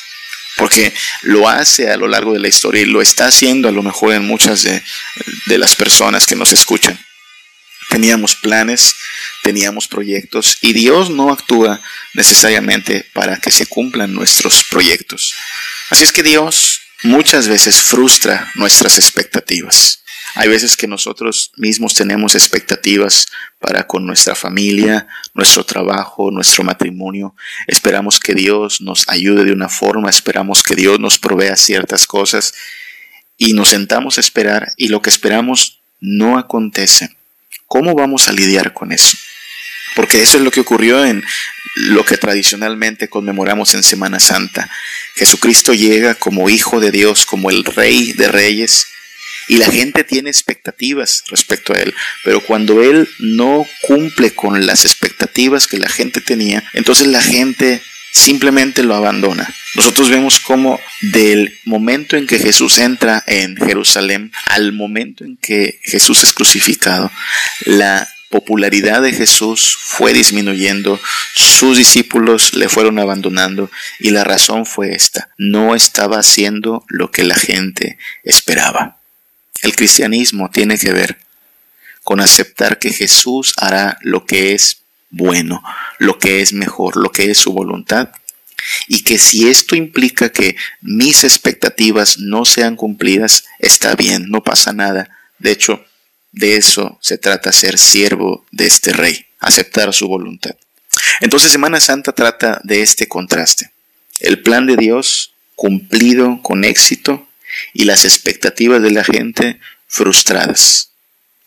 porque 0.57 0.95
lo 1.23 1.49
hace 1.49 1.91
a 1.91 1.97
lo 1.97 2.09
largo 2.09 2.33
de 2.33 2.41
la 2.41 2.49
historia 2.49 2.83
y 2.83 2.87
lo 2.87 3.03
está 3.03 3.27
haciendo 3.27 3.69
a 3.69 3.73
lo 3.73 3.83
mejor 3.83 4.15
en 4.15 4.27
muchas 4.27 4.63
de, 4.63 4.83
las 5.59 5.75
personas 5.75 6.27
que 6.27 6.37
nos 6.37 6.53
escuchan. 6.53 6.99
Teníamos 7.91 8.35
planes, 8.37 8.95
teníamos 9.43 9.89
proyectos 9.89 10.59
y 10.63 10.73
Dios 10.73 11.11
no 11.11 11.33
actúa 11.33 11.81
necesariamente 12.15 13.07
para 13.13 13.37
que 13.39 13.51
se 13.51 13.67
cumplan 13.67 14.13
nuestros 14.13 14.65
proyectos. 14.65 15.35
Así 15.91 16.05
es 16.05 16.13
que 16.13 16.23
Dios 16.23 16.81
muchas 17.03 17.49
veces 17.49 17.81
frustra 17.83 18.51
nuestras 18.55 18.99
expectativas. 18.99 20.04
Hay 20.35 20.49
veces 20.49 20.77
que 20.77 20.89
nosotros 20.89 21.53
mismos 21.57 21.95
tenemos 21.95 22.35
expectativas 22.35 23.27
para 23.61 23.87
con 23.87 24.05
nuestra 24.05 24.35
familia, 24.35 25.07
nuestro 25.33 25.65
trabajo, 25.65 26.31
nuestro 26.33 26.65
matrimonio. 26.65 27.37
Esperamos 27.69 28.19
que 28.19 28.35
Dios 28.35 28.81
nos 28.81 29.09
ayude 29.09 29.45
de 29.45 29.53
una 29.53 29.69
forma, 29.69 30.11
esperamos 30.11 30.63
que 30.63 30.75
Dios 30.75 30.99
nos 30.99 31.19
provea 31.19 31.57
ciertas 31.57 32.07
cosas 32.07 32.53
y 33.37 33.53
nos 33.53 33.69
sentamos 33.69 34.19
a 34.19 34.21
esperar 34.21 34.73
y 34.77 34.89
lo 34.89 35.03
que 35.03 35.11
esperamos 35.11 35.81
no 36.01 36.37
acontece. 36.37 37.17
¿Cómo 37.67 37.95
vamos 37.95 38.29
a 38.29 38.33
lidiar 38.33 38.73
con 38.73 38.91
eso? 38.93 39.17
Porque 39.95 40.23
eso 40.23 40.39
es 40.39 40.43
lo 40.43 40.51
que 40.51 40.61
ocurrió 40.61 41.05
en 41.05 41.25
lo 41.77 42.05
que 42.05 42.17
tradicionalmente 42.17 43.09
conmemoramos 43.09 43.75
en 43.75 43.83
Semana 43.83 44.19
Santa. 44.19 44.69
Jesucristo 45.15 45.75
llega 45.75 46.15
como 46.15 46.51
Hijo 46.51 46.81
de 46.81 46.91
Dios, 46.91 47.25
como 47.25 47.51
el 47.51 47.65
Rey 47.65 48.13
de 48.13 48.29
Reyes, 48.29 48.87
y 49.49 49.59
la 49.59 49.67
gente 49.67 50.05
tiene 50.05 50.31
expectativas 50.31 51.25
respecto 51.29 51.73
a 51.73 51.79
él, 51.79 51.95
pero 52.25 52.41
cuando 52.41 52.83
él 52.83 53.09
no 53.19 53.67
cumple 53.83 54.35
con 54.35 54.67
las 54.67 54.85
expectativas 54.85 55.67
que 55.67 55.79
la 55.79 55.89
gente 55.89 56.21
tenía, 56.21 56.65
entonces 56.73 57.07
la 57.09 57.23
gente 57.23 57.81
simplemente 58.13 58.83
lo 58.85 58.95
abandona. 58.95 59.53
Nosotros 59.75 60.09
vemos 60.09 60.39
cómo 60.39 60.81
del 61.01 61.59
momento 61.65 62.17
en 62.17 62.29
que 62.29 62.39
Jesús 62.39 62.79
entra 62.79 63.25
en 63.27 63.57
Jerusalén 63.57 64.31
al 64.47 64.73
momento 64.73 65.25
en 65.25 65.37
que 65.37 65.81
Jesús 65.83 66.23
es 66.23 66.33
crucificado, 66.33 67.11
la 67.65 68.09
popularidad 68.31 69.03
de 69.03 69.13
Jesús 69.13 69.77
fue 69.79 70.13
disminuyendo, 70.13 71.01
sus 71.35 71.77
discípulos 71.77 72.55
le 72.55 72.69
fueron 72.69 72.99
abandonando 72.99 73.71
y 74.01 74.11
la 74.11 74.25
razón 74.25 74.65
fue 74.67 74.93
esta, 74.93 75.31
no 75.39 75.75
estaba 75.75 76.19
haciendo 76.19 76.85
lo 76.89 77.11
que 77.11 77.25
la 77.25 77.37
gente 77.37 77.99
esperaba. 78.25 78.99
El 79.65 79.75
cristianismo 79.75 80.51
tiene 80.51 80.77
que 80.77 80.93
ver 80.93 81.17
con 82.03 82.21
aceptar 82.21 82.79
que 82.79 82.93
Jesús 82.93 83.55
hará 83.57 83.97
lo 84.03 84.27
que 84.27 84.53
es 84.53 84.83
bueno, 85.09 85.63
lo 85.99 86.19
que 86.19 86.43
es 86.43 86.53
mejor, 86.53 86.99
lo 86.99 87.11
que 87.11 87.31
es 87.31 87.39
su 87.39 87.55
voluntad. 87.55 88.11
Y 88.89 89.05
que 89.05 89.19
si 89.19 89.49
esto 89.49 89.75
implica 89.75 90.29
que 90.29 90.55
mis 90.83 91.25
expectativas 91.25 92.19
no 92.19 92.45
sean 92.45 92.77
cumplidas, 92.77 93.45
está 93.59 93.97
bien, 93.97 94.27
no 94.29 94.45
pasa 94.45 94.75
nada. 94.75 95.09
De 95.39 95.53
hecho, 95.53 95.83
de 96.31 96.57
eso 96.59 96.99
se 97.01 97.17
trata 97.17 97.51
ser 97.51 97.79
siervo 97.79 98.45
de 98.51 98.67
este 98.67 98.93
rey, 98.93 99.25
aceptar 99.39 99.95
su 99.95 100.09
voluntad. 100.09 100.57
Entonces 101.23 101.51
Semana 101.51 101.81
Santa 101.81 102.13
trata 102.13 102.61
de 102.65 102.83
este 102.83 103.09
contraste. 103.09 103.71
El 104.21 104.43
plan 104.43 104.67
de 104.67 104.77
Dios 104.77 105.33
cumplido 105.55 106.43
con 106.43 106.65
éxito 106.65 107.27
y 107.73 107.85
las 107.85 108.05
expectativas 108.05 108.83
de 108.83 108.91
la 108.91 109.05
gente 109.05 109.61
frustradas. 109.89 110.91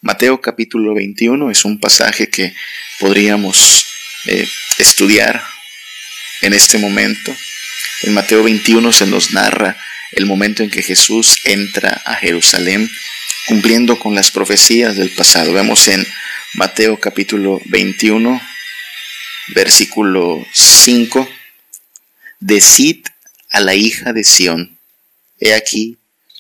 Mateo 0.02 0.42
capítulo 0.42 0.94
21 0.94 1.52
es 1.52 1.66
un 1.66 1.80
pasaje 1.80 2.30
que 2.30 2.54
podríamos 3.00 3.86
eh, 4.26 4.48
estudiar 4.78 5.44
en 6.42 6.54
este 6.54 6.78
momento. 6.78 7.36
En 8.04 8.14
Mateo 8.14 8.44
21 8.44 8.92
se 8.92 9.08
nos 9.08 9.32
narra 9.34 9.78
el 10.12 10.26
momento 10.26 10.64
en 10.64 10.70
que 10.70 10.84
Jesús 10.84 11.38
entra 11.44 12.02
a 12.06 12.16
Jerusalén 12.16 12.90
cumpliendo 13.48 13.98
con 13.98 14.14
las 14.14 14.32
profecías 14.32 14.96
del 14.96 15.10
pasado. 15.10 15.54
Vemos 15.54 15.88
en 15.88 16.06
Mateo 16.54 17.00
capítulo 17.00 17.62
21, 17.66 18.42
versículo 19.50 20.46
5, 20.54 21.28
Decid 22.40 23.06
a 23.52 23.60
la 23.62 23.74
hija 23.74 24.14
de 24.14 24.24
Sión, 24.24 24.77
He 25.40 25.54
aquí, 25.54 25.98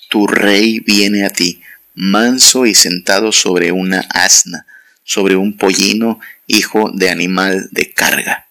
tu 0.09 0.27
rey 0.27 0.79
viene 0.79 1.25
a 1.25 1.29
ti, 1.29 1.61
manso 1.93 2.65
y 2.65 2.73
sentado 2.73 3.31
sobre 3.31 3.71
una 3.71 4.01
asna, 4.09 4.65
sobre 5.03 5.35
un 5.35 5.57
pollino, 5.57 6.19
hijo 6.47 6.91
de 6.93 7.09
animal 7.09 7.69
de 7.71 7.91
carga. 7.91 8.47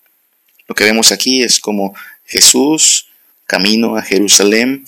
Lo 0.69 0.75
que 0.75 0.85
vemos 0.85 1.12
aquí 1.12 1.43
es 1.43 1.61
como 1.61 1.95
Jesús, 2.25 3.09
camino 3.47 3.97
a 3.97 4.03
Jerusalén, 4.03 4.85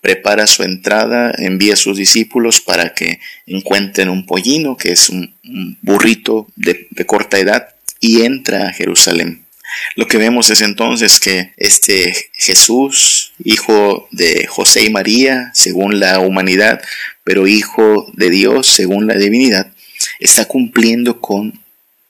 prepara 0.00 0.46
su 0.46 0.62
entrada, 0.62 1.32
envía 1.36 1.74
a 1.74 1.76
sus 1.76 1.96
discípulos 1.96 2.60
para 2.60 2.94
que 2.94 3.20
encuentren 3.46 4.08
un 4.08 4.26
pollino, 4.26 4.76
que 4.76 4.92
es 4.92 5.08
un, 5.08 5.34
burrito 5.82 6.46
de 6.56 7.06
corta 7.06 7.38
edad, 7.38 7.68
y 8.00 8.22
entra 8.22 8.68
a 8.68 8.72
Jerusalén. 8.72 9.47
Lo 9.96 10.06
que 10.06 10.18
vemos 10.18 10.50
es 10.50 10.60
entonces 10.60 11.20
que 11.20 11.52
este 11.56 12.30
Jesús, 12.34 13.32
hijo 13.44 14.08
de 14.10 14.46
José 14.46 14.84
y 14.84 14.90
María, 14.90 15.50
según 15.54 16.00
la 16.00 16.20
humanidad, 16.20 16.80
pero 17.24 17.46
hijo 17.46 18.10
de 18.14 18.30
Dios, 18.30 18.66
según 18.66 19.06
la 19.06 19.14
divinidad, 19.14 19.72
está 20.20 20.46
cumpliendo 20.46 21.20
con 21.20 21.60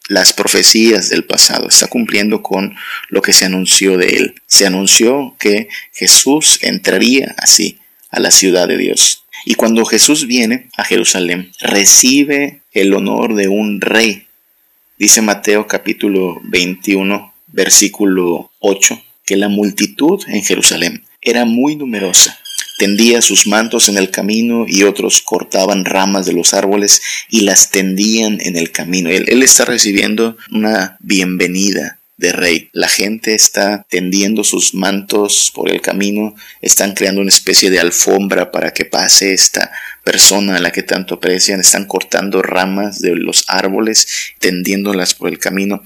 las 0.08 0.32
profecías 0.32 1.10
del 1.10 1.24
pasado, 1.24 1.68
está 1.68 1.86
cumpliendo 1.86 2.42
con 2.42 2.74
lo 3.08 3.22
que 3.22 3.32
se 3.32 3.44
anunció 3.44 3.98
de 3.98 4.08
él. 4.08 4.34
Se 4.46 4.66
anunció 4.66 5.36
que 5.38 5.68
Jesús 5.92 6.58
entraría 6.62 7.34
así 7.38 7.78
a 8.10 8.20
la 8.20 8.30
ciudad 8.30 8.68
de 8.68 8.78
Dios. 8.78 9.24
Y 9.44 9.54
cuando 9.54 9.84
Jesús 9.84 10.26
viene 10.26 10.68
a 10.76 10.84
Jerusalén, 10.84 11.52
recibe 11.60 12.62
el 12.72 12.94
honor 12.94 13.34
de 13.34 13.48
un 13.48 13.80
rey. 13.80 14.26
Dice 14.98 15.22
Mateo 15.22 15.66
capítulo 15.66 16.40
21, 16.44 17.32
versículo 17.52 18.50
8, 18.60 19.02
que 19.24 19.36
la 19.36 19.48
multitud 19.48 20.22
en 20.28 20.42
Jerusalén 20.42 21.04
era 21.20 21.44
muy 21.44 21.76
numerosa. 21.76 22.38
Tendía 22.78 23.22
sus 23.22 23.46
mantos 23.46 23.88
en 23.88 23.98
el 23.98 24.10
camino 24.10 24.64
y 24.68 24.84
otros 24.84 25.20
cortaban 25.20 25.84
ramas 25.84 26.26
de 26.26 26.32
los 26.32 26.54
árboles 26.54 27.02
y 27.28 27.40
las 27.40 27.70
tendían 27.70 28.38
en 28.40 28.56
el 28.56 28.70
camino. 28.70 29.10
Él, 29.10 29.24
él 29.28 29.42
está 29.42 29.64
recibiendo 29.64 30.36
una 30.52 30.96
bienvenida 31.00 31.98
de 32.18 32.32
rey. 32.32 32.68
La 32.72 32.88
gente 32.88 33.34
está 33.34 33.86
tendiendo 33.88 34.44
sus 34.44 34.74
mantos 34.74 35.50
por 35.54 35.70
el 35.70 35.80
camino, 35.80 36.34
están 36.60 36.92
creando 36.92 37.20
una 37.20 37.30
especie 37.30 37.70
de 37.70 37.80
alfombra 37.80 38.50
para 38.50 38.72
que 38.72 38.84
pase 38.84 39.32
esta 39.32 39.70
persona 40.04 40.56
a 40.56 40.60
la 40.60 40.72
que 40.72 40.82
tanto 40.82 41.14
aprecian, 41.14 41.60
están 41.60 41.86
cortando 41.86 42.42
ramas 42.42 43.00
de 43.00 43.14
los 43.14 43.44
árboles, 43.46 44.08
tendiéndolas 44.40 45.14
por 45.14 45.28
el 45.28 45.38
camino. 45.38 45.82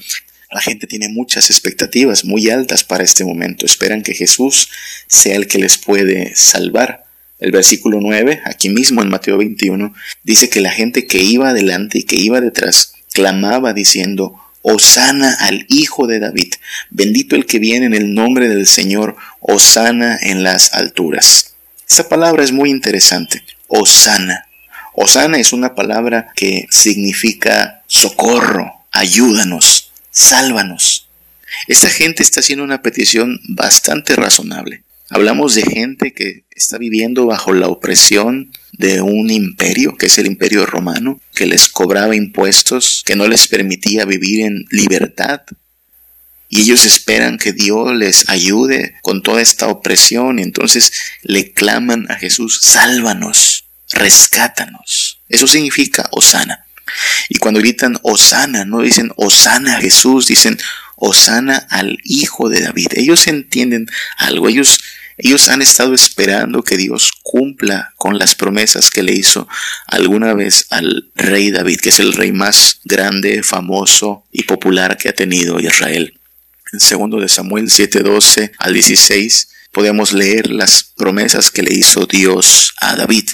La 0.53 0.61
gente 0.61 0.87
tiene 0.87 1.09
muchas 1.09 1.49
expectativas 1.49 2.27
muy 2.27 2.51
altas 2.51 2.85
para 2.85 3.03
este 3.03 3.25
momento. 3.25 3.65
Esperan 3.65 4.03
que 4.03 4.13
Jesús 4.13 4.69
sea 5.07 5.37
el 5.37 5.47
que 5.47 5.59
les 5.59 5.79
puede 5.79 6.35
salvar. 6.37 7.05
El 7.41 7.53
versículo 7.53 8.01
9, 8.01 8.43
aquí 8.45 8.69
mismo 8.69 9.03
en 9.03 9.09
Mateo 9.09 9.39
21, 9.39 9.95
dice 10.23 10.51
que 10.51 10.61
la 10.61 10.71
gente 10.71 11.07
que 11.07 11.19
iba 11.23 11.49
adelante 11.49 11.99
y 11.99 12.03
que 12.03 12.17
iba 12.17 12.41
detrás 12.41 12.93
clamaba 13.15 13.73
diciendo, 13.73 14.39
Osana 14.61 15.37
al 15.41 15.65
Hijo 15.69 16.07
de 16.07 16.21
David. 16.21 16.55
Bendito 16.91 17.35
el 17.35 17.47
que 17.47 17.59
viene 17.59 17.87
en 17.87 17.95
el 17.95 18.15
nombre 18.15 18.49
del 18.49 18.67
Señor. 18.67 19.17
Osana 19.41 20.19
en 20.21 20.45
las 20.45 20.75
alturas. 20.75 21.55
Esta 21.89 22.09
palabra 22.09 22.45
es 22.45 22.53
muy 22.53 22.71
interesante. 22.71 23.43
Osana. 23.69 24.47
Osana 24.95 25.39
es 25.39 25.53
una 25.53 25.75
palabra 25.75 26.29
que 26.37 26.67
significa 26.71 27.83
socorro, 27.87 28.85
ayúdanos, 28.93 29.82
sálvanos. 30.13 31.09
Esta 31.67 31.91
gente 31.91 32.23
está 32.23 32.41
haciendo 32.41 32.65
una 32.65 32.83
petición 32.83 33.41
bastante 33.49 34.15
razonable. 34.15 34.85
Hablamos 35.11 35.55
de 35.55 35.63
gente 35.63 36.15
que 36.15 36.45
está 36.51 36.79
viviendo 36.79 37.27
bajo 37.27 37.53
la 37.53 37.69
opresión 37.69 38.51
de 38.73 39.03
un 39.03 39.31
imperio, 39.31 39.97
que 39.97 40.07
es 40.07 40.17
el 40.19 40.27
imperio 40.27 40.65
romano, 40.65 41.21
que 41.35 41.47
les 41.47 41.69
cobraba 41.69 42.17
impuestos, 42.17 43.03
que 43.05 43.17
no 43.17 43.29
les 43.29 43.49
permitía 43.49 44.07
vivir 44.07 44.41
en 44.47 44.65
libertad. 44.71 45.43
Y 46.49 46.63
ellos 46.63 46.87
esperan 46.87 47.37
que 47.37 47.53
Dios 47.53 47.95
les 47.95 48.29
ayude 48.29 48.95
con 49.03 49.23
toda 49.23 49.43
esta 49.43 49.69
opresión 49.69 50.39
y 50.39 50.43
entonces 50.43 50.93
le 51.23 51.53
claman 51.53 52.11
a 52.11 52.15
Jesús, 52.17 52.61
sálvanos, 52.63 53.65
rescátanos. 53.93 55.21
Eso 55.29 55.47
significa 55.47 56.09
Osana. 56.13 56.62
Y 57.29 57.39
cuando 57.39 57.61
gritan 57.61 57.99
Osana, 58.03 58.65
no 58.65 58.81
dicen 58.81 59.13
Osana 59.17 59.77
a 59.77 59.81
Jesús, 59.81 60.27
dicen 60.27 60.59
Osana 60.97 61.67
al 61.71 61.99
Hijo 62.05 62.49
de 62.49 62.61
David. 62.61 62.89
Ellos 62.95 63.27
entienden 63.27 63.87
algo, 64.19 64.49
ellos 64.49 64.79
ellos 65.19 65.49
han 65.49 65.63
estado 65.63 65.95
esperando 65.95 66.63
que 66.63 66.77
Dios 66.77 67.13
cumpla 67.23 67.93
con 67.97 68.19
las 68.19 68.35
promesas 68.35 68.91
que 68.91 69.03
le 69.03 69.13
hizo 69.13 69.47
alguna 69.87 70.35
vez 70.35 70.67
al 70.71 71.11
rey 71.15 71.51
David, 71.51 71.81
que 71.81 71.91
es 71.91 72.01
el 72.01 72.13
rey 72.13 72.33
más 72.33 72.81
grande, 72.85 73.43
famoso 73.43 74.25
y 74.33 74.45
popular 74.45 74.97
que 74.97 75.11
ha 75.11 75.15
tenido 75.15 75.61
Israel. 75.61 76.19
En 76.73 76.81
segundo 76.81 77.21
de 77.21 77.29
Samuel 77.29 77.69
7:12 77.71 78.53
al 78.59 78.73
16 78.73 79.49
podemos 79.71 80.13
leer 80.13 80.51
las 80.51 80.85
promesas 80.97 81.51
que 81.51 81.63
le 81.63 81.75
hizo 81.75 82.07
Dios 82.07 82.75
a 82.81 82.97
David. 82.97 83.29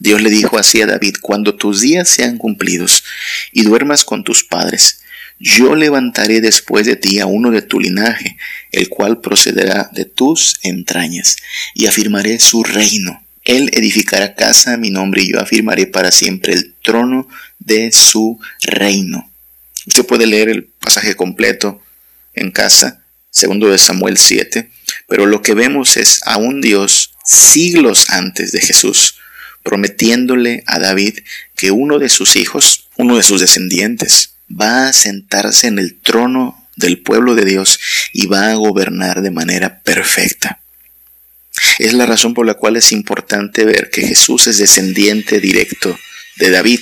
Dios 0.00 0.22
le 0.22 0.30
dijo 0.30 0.58
así 0.58 0.80
a 0.80 0.86
David, 0.86 1.16
cuando 1.20 1.54
tus 1.54 1.82
días 1.82 2.08
sean 2.08 2.38
cumplidos 2.38 3.04
y 3.52 3.62
duermas 3.62 4.04
con 4.04 4.24
tus 4.24 4.42
padres, 4.42 5.02
yo 5.38 5.74
levantaré 5.74 6.40
después 6.40 6.86
de 6.86 6.96
ti 6.96 7.20
a 7.20 7.26
uno 7.26 7.50
de 7.50 7.60
tu 7.60 7.78
linaje, 7.78 8.38
el 8.72 8.88
cual 8.88 9.20
procederá 9.20 9.90
de 9.92 10.06
tus 10.06 10.54
entrañas, 10.62 11.36
y 11.74 11.86
afirmaré 11.86 12.38
su 12.38 12.64
reino. 12.64 13.22
Él 13.44 13.70
edificará 13.74 14.34
casa 14.34 14.74
a 14.74 14.76
mi 14.78 14.90
nombre 14.90 15.22
y 15.22 15.32
yo 15.32 15.40
afirmaré 15.40 15.86
para 15.86 16.10
siempre 16.10 16.54
el 16.54 16.74
trono 16.82 17.28
de 17.58 17.92
su 17.92 18.38
reino. 18.62 19.30
Usted 19.86 20.04
puede 20.06 20.26
leer 20.26 20.48
el 20.48 20.64
pasaje 20.64 21.14
completo 21.14 21.82
en 22.34 22.50
casa, 22.50 23.02
segundo 23.30 23.68
de 23.68 23.78
Samuel 23.78 24.16
7, 24.16 24.70
pero 25.08 25.26
lo 25.26 25.42
que 25.42 25.54
vemos 25.54 25.98
es 25.98 26.20
a 26.24 26.38
un 26.38 26.60
Dios 26.60 27.12
siglos 27.24 28.10
antes 28.10 28.52
de 28.52 28.60
Jesús, 28.60 29.19
prometiéndole 29.62 30.62
a 30.66 30.78
David 30.78 31.18
que 31.56 31.70
uno 31.70 31.98
de 31.98 32.08
sus 32.08 32.36
hijos, 32.36 32.88
uno 32.96 33.16
de 33.16 33.22
sus 33.22 33.40
descendientes, 33.40 34.34
va 34.50 34.88
a 34.88 34.92
sentarse 34.92 35.66
en 35.66 35.78
el 35.78 35.98
trono 36.00 36.68
del 36.76 36.98
pueblo 36.98 37.34
de 37.34 37.44
Dios 37.44 37.78
y 38.12 38.26
va 38.26 38.50
a 38.50 38.54
gobernar 38.54 39.22
de 39.22 39.30
manera 39.30 39.80
perfecta. 39.80 40.60
Es 41.78 41.92
la 41.92 42.06
razón 42.06 42.34
por 42.34 42.46
la 42.46 42.54
cual 42.54 42.76
es 42.76 42.92
importante 42.92 43.64
ver 43.64 43.90
que 43.90 44.06
Jesús 44.06 44.46
es 44.46 44.58
descendiente 44.58 45.40
directo 45.40 45.98
de 46.36 46.50
David. 46.50 46.80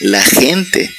La 0.00 0.22
gente 0.22 0.90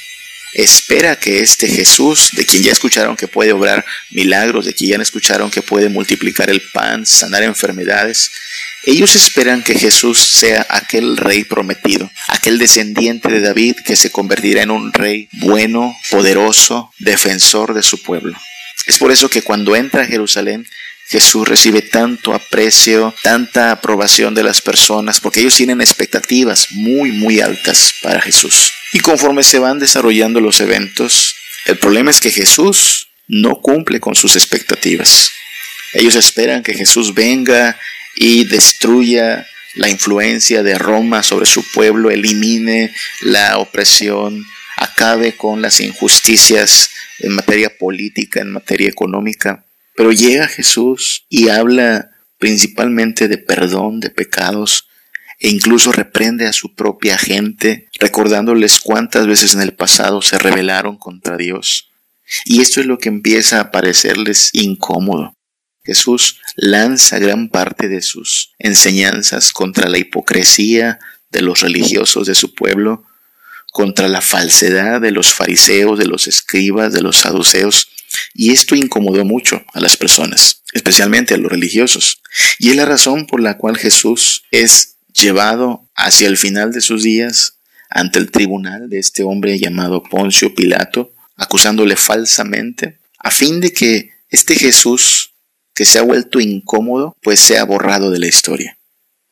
espera 0.52 1.16
que 1.16 1.40
este 1.40 1.68
Jesús, 1.68 2.30
de 2.32 2.44
quien 2.44 2.62
ya 2.62 2.72
escucharon 2.72 3.16
que 3.16 3.28
puede 3.28 3.52
obrar 3.52 3.84
milagros, 4.10 4.66
de 4.66 4.74
quien 4.74 4.90
ya 4.90 5.02
escucharon 5.02 5.50
que 5.50 5.62
puede 5.62 5.88
multiplicar 5.88 6.50
el 6.50 6.60
pan, 6.60 7.06
sanar 7.06 7.42
enfermedades, 7.44 8.30
ellos 8.84 9.14
esperan 9.14 9.62
que 9.62 9.78
Jesús 9.78 10.18
sea 10.18 10.66
aquel 10.70 11.16
rey 11.16 11.44
prometido, 11.44 12.10
aquel 12.28 12.58
descendiente 12.58 13.28
de 13.28 13.40
David 13.40 13.76
que 13.84 13.96
se 13.96 14.10
convertirá 14.10 14.62
en 14.62 14.70
un 14.70 14.92
rey 14.92 15.28
bueno, 15.32 15.94
poderoso, 16.10 16.90
defensor 16.98 17.74
de 17.74 17.82
su 17.82 18.02
pueblo. 18.02 18.36
Es 18.86 18.98
por 18.98 19.12
eso 19.12 19.28
que 19.28 19.42
cuando 19.42 19.76
entra 19.76 20.02
a 20.02 20.06
Jerusalén, 20.06 20.66
Jesús 21.08 21.46
recibe 21.46 21.82
tanto 21.82 22.32
aprecio, 22.34 23.14
tanta 23.22 23.72
aprobación 23.72 24.34
de 24.34 24.44
las 24.44 24.62
personas, 24.62 25.20
porque 25.20 25.40
ellos 25.40 25.56
tienen 25.56 25.80
expectativas 25.80 26.68
muy, 26.70 27.10
muy 27.10 27.40
altas 27.40 27.94
para 28.00 28.20
Jesús. 28.20 28.72
Y 28.92 29.00
conforme 29.00 29.42
se 29.42 29.58
van 29.58 29.78
desarrollando 29.78 30.40
los 30.40 30.60
eventos, 30.60 31.34
el 31.66 31.78
problema 31.78 32.10
es 32.10 32.20
que 32.20 32.30
Jesús 32.30 33.08
no 33.26 33.60
cumple 33.60 34.00
con 34.00 34.14
sus 34.14 34.36
expectativas. 34.36 35.30
Ellos 35.92 36.14
esperan 36.14 36.62
que 36.62 36.74
Jesús 36.74 37.14
venga 37.14 37.76
y 38.22 38.44
destruya 38.44 39.46
la 39.76 39.88
influencia 39.88 40.62
de 40.62 40.76
Roma 40.76 41.22
sobre 41.22 41.46
su 41.46 41.64
pueblo, 41.72 42.10
elimine 42.10 42.94
la 43.22 43.56
opresión, 43.56 44.44
acabe 44.76 45.38
con 45.38 45.62
las 45.62 45.80
injusticias 45.80 46.90
en 47.20 47.32
materia 47.32 47.78
política, 47.78 48.42
en 48.42 48.50
materia 48.50 48.90
económica. 48.90 49.64
Pero 49.96 50.12
llega 50.12 50.48
Jesús 50.48 51.24
y 51.30 51.48
habla 51.48 52.10
principalmente 52.36 53.26
de 53.26 53.38
perdón 53.38 54.00
de 54.00 54.10
pecados 54.10 54.86
e 55.38 55.48
incluso 55.48 55.90
reprende 55.90 56.46
a 56.46 56.52
su 56.52 56.74
propia 56.74 57.16
gente, 57.16 57.88
recordándoles 57.98 58.80
cuántas 58.80 59.26
veces 59.26 59.54
en 59.54 59.62
el 59.62 59.72
pasado 59.72 60.20
se 60.20 60.36
rebelaron 60.36 60.98
contra 60.98 61.38
Dios. 61.38 61.88
Y 62.44 62.60
esto 62.60 62.80
es 62.80 62.86
lo 62.86 62.98
que 62.98 63.08
empieza 63.08 63.60
a 63.60 63.70
parecerles 63.70 64.50
incómodo. 64.52 65.32
Jesús 65.82 66.40
lanza 66.56 67.18
gran 67.18 67.48
parte 67.48 67.88
de 67.88 68.02
sus 68.02 68.52
enseñanzas 68.58 69.52
contra 69.52 69.88
la 69.88 69.98
hipocresía 69.98 70.98
de 71.30 71.42
los 71.42 71.60
religiosos 71.60 72.26
de 72.26 72.34
su 72.34 72.54
pueblo, 72.54 73.04
contra 73.72 74.08
la 74.08 74.20
falsedad 74.20 75.00
de 75.00 75.12
los 75.12 75.32
fariseos, 75.32 75.98
de 75.98 76.06
los 76.06 76.26
escribas, 76.26 76.92
de 76.92 77.02
los 77.02 77.16
saduceos, 77.16 77.88
y 78.34 78.52
esto 78.52 78.74
incomodó 78.74 79.24
mucho 79.24 79.62
a 79.72 79.80
las 79.80 79.96
personas, 79.96 80.62
especialmente 80.72 81.34
a 81.34 81.38
los 81.38 81.50
religiosos. 81.50 82.20
Y 82.58 82.70
es 82.70 82.76
la 82.76 82.84
razón 82.84 83.26
por 83.26 83.40
la 83.40 83.56
cual 83.56 83.76
Jesús 83.76 84.44
es 84.50 84.96
llevado 85.12 85.88
hacia 85.94 86.28
el 86.28 86.36
final 86.36 86.72
de 86.72 86.80
sus 86.80 87.02
días 87.02 87.58
ante 87.88 88.18
el 88.18 88.30
tribunal 88.30 88.88
de 88.88 88.98
este 88.98 89.22
hombre 89.22 89.58
llamado 89.58 90.02
Poncio 90.02 90.54
Pilato, 90.54 91.12
acusándole 91.36 91.96
falsamente, 91.96 92.98
a 93.18 93.30
fin 93.30 93.60
de 93.60 93.72
que 93.72 94.10
este 94.28 94.54
Jesús 94.54 95.29
que 95.80 95.86
se 95.86 95.98
ha 95.98 96.02
vuelto 96.02 96.40
incómodo, 96.40 97.16
pues 97.22 97.40
sea 97.40 97.64
borrado 97.64 98.10
de 98.10 98.18
la 98.18 98.26
historia. 98.26 98.76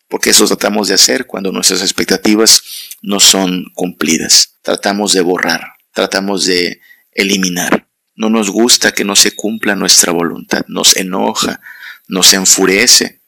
Porque 0.08 0.30
eso 0.30 0.46
tratamos 0.46 0.88
de 0.88 0.94
hacer 0.94 1.26
cuando 1.26 1.52
nuestras 1.52 1.82
expectativas 1.82 2.62
no 3.02 3.20
son 3.20 3.66
cumplidas. 3.74 4.54
Tratamos 4.62 5.12
de 5.12 5.20
borrar, 5.20 5.74
tratamos 5.92 6.46
de 6.46 6.80
eliminar. 7.12 7.86
No 8.16 8.30
nos 8.30 8.48
gusta 8.48 8.92
que 8.92 9.04
no 9.04 9.14
se 9.14 9.32
cumpla 9.32 9.76
nuestra 9.76 10.10
voluntad, 10.10 10.64
nos 10.68 10.96
enoja, 10.96 11.60
nos 12.06 12.32
enfurece 12.32 13.20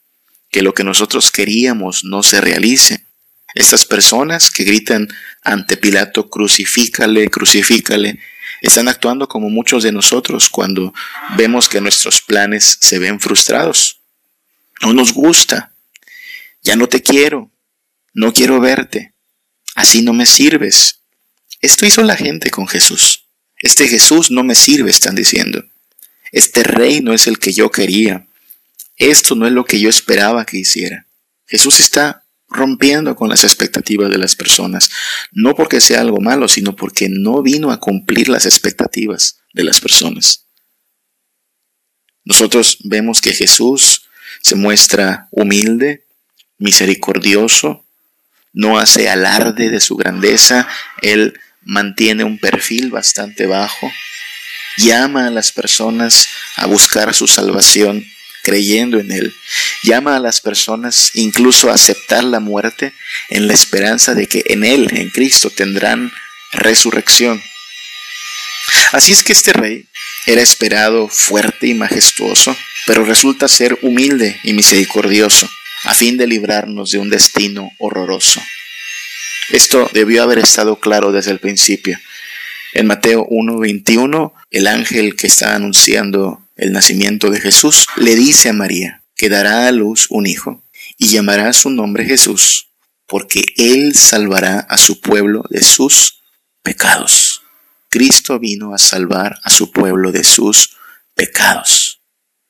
que 0.49 0.63
lo 0.63 0.73
que 0.73 0.83
nosotros 0.83 1.29
queríamos 1.29 2.03
no 2.03 2.23
se 2.23 2.41
realice. 2.41 3.05
Estas 3.53 3.85
personas 3.85 4.49
que 4.49 4.63
gritan 4.63 5.07
ante 5.43 5.77
Pilato, 5.77 6.27
crucifícale, 6.27 7.29
crucifícale, 7.29 8.17
están 8.61 8.87
actuando 8.87 9.27
como 9.27 9.49
muchos 9.49 9.83
de 9.83 9.91
nosotros 9.91 10.49
cuando 10.49 10.93
vemos 11.35 11.67
que 11.67 11.81
nuestros 11.81 12.21
planes 12.21 12.77
se 12.79 12.99
ven 12.99 13.19
frustrados. 13.19 13.99
No 14.81 14.93
nos 14.93 15.13
gusta. 15.13 15.73
Ya 16.61 16.75
no 16.75 16.87
te 16.87 17.01
quiero. 17.01 17.51
No 18.13 18.33
quiero 18.33 18.59
verte. 18.59 19.13
Así 19.75 20.03
no 20.03 20.13
me 20.13 20.25
sirves. 20.25 20.99
Esto 21.59 21.85
hizo 21.85 22.03
la 22.03 22.15
gente 22.15 22.51
con 22.51 22.67
Jesús. 22.67 23.25
Este 23.57 23.87
Jesús 23.87 24.31
no 24.31 24.43
me 24.43 24.55
sirve, 24.55 24.89
están 24.89 25.15
diciendo. 25.15 25.63
Este 26.31 26.63
rey 26.63 27.01
no 27.01 27.13
es 27.13 27.27
el 27.27 27.39
que 27.39 27.53
yo 27.53 27.71
quería. 27.71 28.27
Esto 28.97 29.35
no 29.35 29.47
es 29.47 29.53
lo 29.53 29.65
que 29.65 29.79
yo 29.79 29.89
esperaba 29.89 30.45
que 30.45 30.57
hiciera. 30.57 31.07
Jesús 31.47 31.79
está 31.79 32.20
rompiendo 32.51 33.15
con 33.15 33.29
las 33.29 33.43
expectativas 33.43 34.11
de 34.11 34.17
las 34.17 34.35
personas, 34.35 34.91
no 35.31 35.55
porque 35.55 35.79
sea 35.79 36.01
algo 36.01 36.19
malo, 36.19 36.47
sino 36.47 36.75
porque 36.75 37.07
no 37.09 37.41
vino 37.41 37.71
a 37.71 37.79
cumplir 37.79 38.29
las 38.29 38.45
expectativas 38.45 39.39
de 39.53 39.63
las 39.63 39.79
personas. 39.79 40.45
Nosotros 42.25 42.77
vemos 42.83 43.21
que 43.21 43.33
Jesús 43.33 44.03
se 44.41 44.55
muestra 44.55 45.27
humilde, 45.31 46.05
misericordioso, 46.57 47.85
no 48.53 48.77
hace 48.77 49.09
alarde 49.09 49.69
de 49.69 49.79
su 49.79 49.95
grandeza, 49.95 50.67
Él 51.01 51.39
mantiene 51.63 52.23
un 52.23 52.37
perfil 52.37 52.91
bastante 52.91 53.47
bajo, 53.47 53.91
llama 54.77 55.27
a 55.27 55.31
las 55.31 55.51
personas 55.51 56.27
a 56.57 56.65
buscar 56.65 57.13
su 57.13 57.27
salvación 57.27 58.05
creyendo 58.43 58.99
en 58.99 59.11
Él. 59.11 59.33
Llama 59.83 60.15
a 60.15 60.19
las 60.19 60.41
personas 60.41 61.11
incluso 61.13 61.69
a 61.69 61.75
aceptar 61.75 62.23
la 62.23 62.39
muerte 62.39 62.93
en 63.29 63.47
la 63.47 63.53
esperanza 63.53 64.13
de 64.13 64.27
que 64.27 64.43
en 64.47 64.63
Él, 64.63 64.89
en 64.91 65.09
Cristo, 65.09 65.49
tendrán 65.49 66.11
resurrección. 66.51 67.41
Así 68.91 69.11
es 69.11 69.23
que 69.23 69.33
este 69.33 69.53
rey 69.53 69.85
era 70.25 70.41
esperado 70.41 71.07
fuerte 71.07 71.67
y 71.67 71.73
majestuoso, 71.73 72.55
pero 72.85 73.03
resulta 73.05 73.47
ser 73.47 73.77
humilde 73.81 74.39
y 74.43 74.53
misericordioso, 74.53 75.49
a 75.83 75.93
fin 75.93 76.17
de 76.17 76.27
librarnos 76.27 76.91
de 76.91 76.99
un 76.99 77.09
destino 77.09 77.71
horroroso. 77.79 78.41
Esto 79.49 79.89
debió 79.93 80.23
haber 80.23 80.39
estado 80.39 80.79
claro 80.79 81.11
desde 81.11 81.31
el 81.31 81.39
principio. 81.39 81.99
En 82.73 82.87
Mateo 82.87 83.25
1:21, 83.29 84.33
el 84.49 84.67
ángel 84.67 85.15
que 85.15 85.27
está 85.27 85.55
anunciando 85.55 86.41
el 86.61 86.71
nacimiento 86.73 87.31
de 87.31 87.41
Jesús 87.41 87.87
le 87.97 88.15
dice 88.15 88.49
a 88.49 88.53
María 88.53 89.03
que 89.15 89.29
dará 89.29 89.67
a 89.67 89.71
luz 89.71 90.05
un 90.11 90.27
hijo 90.27 90.63
y 90.95 91.07
llamará 91.07 91.53
su 91.53 91.71
nombre 91.71 92.05
Jesús, 92.05 92.69
porque 93.07 93.43
él 93.57 93.95
salvará 93.95 94.59
a 94.59 94.77
su 94.77 95.01
pueblo 95.01 95.43
de 95.49 95.63
sus 95.63 96.21
pecados. 96.61 97.41
Cristo 97.89 98.37
vino 98.37 98.75
a 98.75 98.77
salvar 98.77 99.39
a 99.43 99.49
su 99.49 99.71
pueblo 99.71 100.11
de 100.11 100.23
sus 100.23 100.77
pecados. 101.15 101.99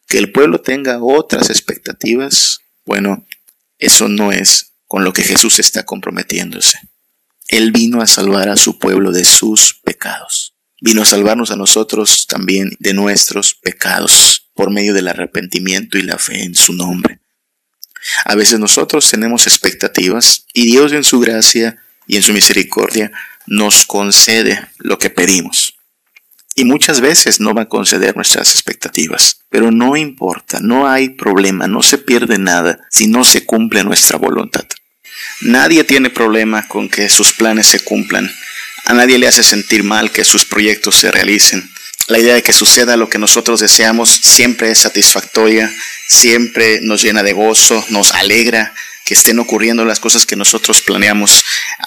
Que 0.08 0.18
el 0.18 0.34
pueblo 0.34 0.60
tenga 0.60 1.02
otras 1.02 1.50
expectativas, 1.50 2.60
bueno, 2.86 3.26
eso 3.80 4.10
no 4.10 4.34
es 4.34 4.74
con 4.88 5.06
lo 5.06 5.14
que 5.14 5.24
Jesús 5.24 5.58
está 5.60 5.86
comprometiéndose. 5.86 6.80
Él 7.48 7.72
vino 7.72 8.02
a 8.02 8.08
salvar 8.08 8.50
a 8.50 8.58
su 8.58 8.78
pueblo 8.78 9.14
de 9.14 9.24
sus 9.24 9.80
pecados. 9.86 10.51
Vino 10.82 11.04
a 11.04 11.06
salvarnos 11.06 11.52
a 11.52 11.56
nosotros 11.56 12.28
también 12.28 12.76
de 12.80 12.94
nuestros 12.94 13.54
pecados 13.54 14.50
por 14.54 14.72
medio 14.72 14.94
del 14.94 15.08
arrepentimiento 15.08 15.98
y 15.98 16.02
la 16.02 16.18
fe 16.18 16.44
en 16.44 16.56
su 16.56 16.74
nombre. 16.74 17.20
A 18.26 18.36
veces 18.36 18.60
nosotros 18.60 19.10
tenemos 19.10 19.48
expectativas 19.48 20.46
y 20.54 20.66
Dios 20.66 20.92
en 20.92 21.04
su 21.04 21.20
gracia 21.20 21.78
y 22.08 22.18
en 22.18 22.24
su 22.24 22.34
misericordia 22.34 23.12
nos 23.46 23.86
concede 23.86 24.68
lo 24.80 24.98
que 24.98 25.10
pedimos. 25.10 25.76
Y 26.56 26.66
muchas 26.66 27.00
veces 27.00 27.40
no 27.40 27.54
va 27.54 27.64
a 27.64 27.70
conceder 27.70 28.16
nuestras 28.16 28.52
expectativas, 28.52 29.42
pero 29.50 29.72
no 29.72 29.96
importa, 29.96 30.60
no 30.60 30.88
hay 30.88 31.10
problema, 31.10 31.68
no 31.68 31.82
se 31.82 31.98
pierde 31.98 32.38
nada 32.40 32.80
si 32.90 33.08
no 33.08 33.24
se 33.24 33.46
cumple 33.46 33.84
nuestra 33.84 34.18
voluntad. 34.18 34.66
Nadie 35.42 35.84
tiene 35.84 36.10
problema 36.10 36.68
con 36.68 36.90
que 36.90 37.08
sus 37.08 37.34
planes 37.34 37.68
se 37.68 37.80
cumplan. 37.80 38.30
A 38.86 38.94
nadie 38.94 39.18
le 39.18 39.28
hace 39.28 39.44
sentir 39.44 39.84
mal 39.84 40.12
que 40.12 40.24
sus 40.24 40.46
proyectos 40.46 40.96
se 40.96 41.12
realicen. 41.12 41.70
La 42.08 42.20
idea 42.20 42.34
de 42.34 42.44
que 42.44 42.54
suceda 42.54 42.98
lo 42.98 43.10
que 43.10 43.20
nosotros 43.20 43.60
deseamos 43.60 44.10
siempre 44.10 44.72
es 44.72 44.80
satisfactoria, 44.80 45.74
siempre 46.08 46.80
nos 46.82 47.02
llena 47.02 47.24
de 47.24 47.34
gozo, 47.34 47.86
nos 47.90 48.12
alegra 48.12 48.74
que 49.06 49.14
estén 49.14 49.40
ocurriendo 49.40 49.86
las 49.86 50.00
cosas 50.00 50.26
que 50.26 50.36
nosotros 50.36 50.82
planeamos. 50.82 51.44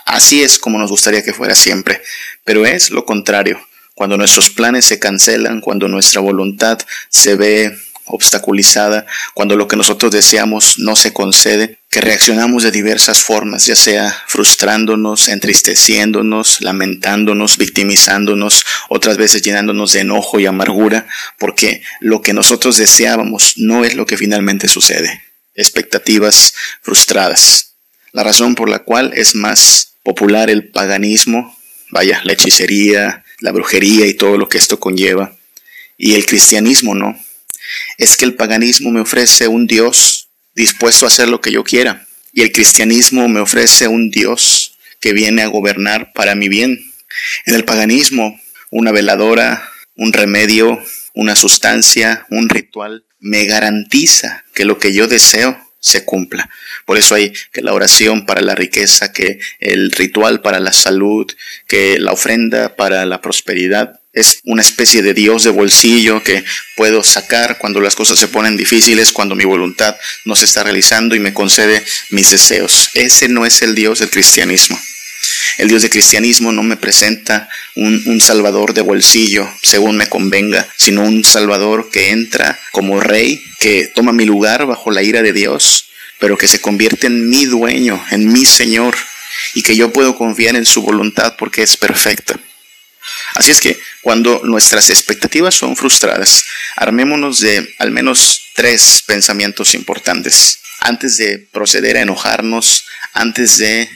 Así 0.07 0.43
es 0.43 0.59
como 0.59 0.79
nos 0.79 0.91
gustaría 0.91 1.23
que 1.23 1.35
fuera 1.35 1.55
siempre, 1.55 2.03
pero 2.45 2.65
es 2.65 2.91
lo 2.91 3.05
contrario. 3.05 3.67
Cuando 3.95 4.17
nuestros 4.17 4.51
planes 4.51 4.85
se 4.85 4.99
cancelan, 4.99 5.61
cuando 5.61 5.89
nuestra 5.89 6.21
voluntad 6.21 6.79
se 7.09 7.37
ve 7.37 7.79
obstaculizada, 8.07 9.07
cuando 9.33 9.57
lo 9.57 9.67
que 9.67 9.77
nosotros 9.77 10.13
deseamos 10.13 10.79
no 10.79 10.95
se 10.97 11.13
concede, 11.13 11.79
que 11.91 12.01
reaccionamos 12.01 12.63
de 12.63 12.71
diversas 12.71 13.23
formas, 13.23 13.67
ya 13.67 13.77
sea 13.77 14.15
frustrándonos, 14.27 15.29
entristeciéndonos, 15.29 16.61
lamentándonos, 16.61 17.57
victimizándonos, 17.57 18.65
otras 18.89 19.17
veces 19.17 19.43
llenándonos 19.43 19.93
de 19.93 20.01
enojo 20.01 20.39
y 20.39 20.47
amargura, 20.47 21.07
porque 21.39 21.83
lo 22.01 22.21
que 22.21 22.33
nosotros 22.33 22.77
deseábamos 22.77 23.55
no 23.57 23.85
es 23.85 23.95
lo 23.95 24.07
que 24.07 24.17
finalmente 24.17 24.69
sucede. 24.69 25.23
Expectativas 25.55 26.55
frustradas. 26.83 27.77
La 28.13 28.23
razón 28.23 28.55
por 28.55 28.69
la 28.69 28.81
cual 28.81 29.13
es 29.15 29.35
más 29.35 29.95
popular 30.03 30.51
el 30.51 30.69
paganismo, 30.69 31.57
vaya, 31.91 32.21
la 32.25 32.33
hechicería, 32.33 33.25
la 33.41 33.53
brujería 33.53 34.07
y 34.07 34.15
todo 34.15 34.37
lo 34.37 34.49
que 34.49 34.59
esto 34.59 34.79
conlleva, 34.79 35.37
y 35.97 36.17
el 36.17 36.27
cristianismo 36.27 36.95
no 36.95 37.17
es 37.99 38.17
que 38.17 38.25
el 38.25 38.35
paganismo 38.35 38.91
me 38.91 39.01
ofrece 39.01 39.49
un 39.49 39.67
Dios 39.67 40.29
dispuesto 40.55 41.07
a 41.07 41.09
hacer 41.09 41.29
lo 41.29 41.41
que 41.41 41.53
yo 41.53 41.65
quiera 41.65 42.07
y 42.35 42.43
el 42.43 42.53
cristianismo 42.53 43.29
me 43.29 43.41
ofrece 43.41 43.87
un 43.89 44.11
Dios 44.11 44.77
que 45.01 45.13
viene 45.13 45.43
a 45.43 45.47
gobernar 45.47 46.13
para 46.13 46.35
mi 46.35 46.49
bien. 46.49 46.93
En 47.47 47.55
el 47.55 47.65
paganismo, 47.65 48.41
una 48.71 48.91
veladora, 48.91 49.71
un 49.97 50.13
remedio, 50.13 50.83
una 51.15 51.37
sustancia, 51.37 52.27
un 52.31 52.49
ritual, 52.49 53.05
me 53.21 53.45
garantiza 53.45 54.45
que 54.53 54.65
lo 54.65 54.79
que 54.79 54.93
yo 54.93 55.07
deseo 55.07 55.57
se 55.79 56.05
cumpla. 56.05 56.51
Por 56.87 56.99
eso 56.99 57.15
hay 57.15 57.33
que 57.53 57.63
la 57.63 57.73
oración 57.73 58.27
para 58.27 58.41
la 58.41 58.55
riqueza, 58.55 59.13
que 59.13 59.39
el 59.61 59.93
ritual 59.93 60.41
para 60.41 60.59
la 60.59 60.73
salud, 60.73 61.31
que 61.69 61.99
la 62.01 62.13
ofrenda 62.13 62.75
para 62.75 63.05
la 63.07 63.21
prosperidad 63.21 64.01
es 64.15 64.41
una 64.45 64.63
especie 64.63 65.03
de 65.03 65.13
Dios 65.13 65.43
de 65.43 65.51
bolsillo 65.51 66.23
que 66.23 66.45
puedo 66.77 67.03
sacar 67.03 67.59
cuando 67.59 67.81
las 67.81 67.97
cosas 67.97 68.19
se 68.19 68.29
ponen 68.29 68.57
difíciles, 68.57 69.13
cuando 69.13 69.35
mi 69.35 69.45
voluntad 69.45 69.97
no 70.25 70.37
se 70.37 70.45
está 70.45 70.63
realizando 70.63 71.17
y 71.17 71.21
me 71.21 71.35
concede 71.35 71.85
mis 72.11 72.31
deseos. 72.31 72.91
Ese 72.95 73.29
no 73.29 73.45
es 73.45 73.61
el 73.63 73.75
Dios 73.75 73.99
del 73.99 74.11
cristianismo. 74.11 74.81
El 75.59 75.69
Dios 75.69 75.83
del 75.83 75.91
cristianismo 75.91 76.53
no 76.53 76.63
me 76.63 76.77
presenta 76.77 77.49
un, 77.75 78.03
un, 78.07 78.21
Salvador 78.21 78.73
de 78.75 78.83
bolsillo 78.83 79.49
según 79.63 79.97
me 79.97 80.09
convenga, 80.09 80.67
sino 80.77 81.03
un 81.03 81.25
Salvador 81.25 81.91
que 81.91 82.11
entra 82.11 82.59
como 82.73 83.01
rey, 83.01 83.43
que 83.59 83.91
toma 83.95 84.13
mi 84.13 84.25
lugar 84.25 84.67
bajo 84.67 84.91
la 84.91 85.03
ira 85.03 85.23
de 85.23 85.33
Dios, 85.33 85.87
pero 86.19 86.37
que 86.37 86.49
se 86.49 86.61
convierte 86.61 87.07
en 87.07 87.29
mi 87.29 87.47
dueño, 87.47 88.05
en 88.11 88.33
mi 88.33 88.45
Señor, 88.45 88.97
y 89.55 89.63
que 89.63 89.77
yo 89.77 89.93
puedo 89.93 90.17
confiar 90.17 90.57
en 90.57 90.67
su 90.67 90.83
voluntad 90.83 91.35
porque 91.39 91.63
es 91.63 91.77
perfecta. 91.77 92.39
Así 93.35 93.51
es 93.51 93.61
que 93.61 93.81
cuando 94.03 94.41
nuestras 94.45 94.91
expectativas 94.91 95.55
son 95.55 95.77
frustradas, 95.77 96.45
armémonos 96.77 97.41
de 97.41 97.75
al 97.79 97.91
menos 97.91 98.43
tres 98.55 99.03
pensamientos 99.07 99.75
importantes. 99.75 100.61
Antes 100.81 101.17
de 101.17 101.39
proceder 101.39 101.97
a 101.97 102.03
enojarnos, 102.03 102.87
antes 103.13 103.59
de 103.59 103.83
eh, 103.83 103.89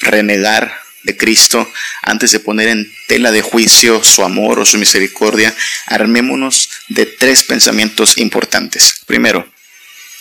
renegar 0.00 0.80
de 1.02 1.16
Cristo, 1.16 1.70
antes 2.02 2.32
de 2.32 2.40
poner 2.40 2.68
en 2.68 2.92
tela 3.08 3.30
de 3.30 3.42
juicio 3.42 4.02
su 4.04 4.22
amor 4.22 4.58
o 4.58 4.66
su 4.66 4.78
misericordia, 4.78 5.54
armémonos 5.86 6.68
de 6.88 7.06
tres 7.06 7.42
pensamientos 7.42 8.18
importantes. 8.18 8.96
Primero, 9.06 9.50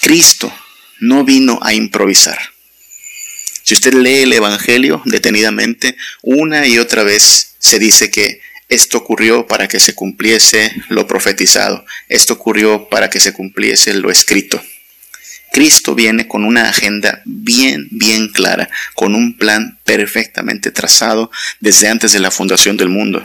Cristo 0.02 0.54
no 1.00 1.24
vino 1.24 1.60
a 1.62 1.74
improvisar. 1.74 2.40
Si 3.70 3.76
usted 3.76 3.94
lee 3.94 4.24
el 4.24 4.34
Evangelio 4.34 5.00
detenidamente, 5.06 5.96
una 6.24 6.66
y 6.66 6.80
otra 6.80 7.04
vez 7.04 7.54
se 7.60 7.78
dice 7.78 8.10
que 8.10 8.42
esto 8.68 8.98
ocurrió 8.98 9.46
para 9.46 9.68
que 9.68 9.80
se 9.80 9.94
cumpliese 9.94 10.74
lo 10.90 11.06
profetizado, 11.06 11.86
esto 12.08 12.34
ocurrió 12.34 12.90
para 12.90 13.12
que 13.12 13.20
se 13.20 13.32
cumpliese 13.32 13.94
lo 13.94 14.10
escrito. 14.10 14.60
Cristo 15.52 15.94
viene 15.94 16.28
con 16.28 16.46
una 16.46 16.68
agenda 16.68 17.22
bien, 17.26 17.88
bien 17.92 18.30
clara, 18.30 18.72
con 18.96 19.14
un 19.14 19.38
plan 19.38 19.78
perfectamente 19.84 20.72
trazado 20.72 21.30
desde 21.60 21.90
antes 21.90 22.12
de 22.12 22.22
la 22.22 22.32
fundación 22.32 22.76
del 22.76 22.90
mundo. 22.90 23.24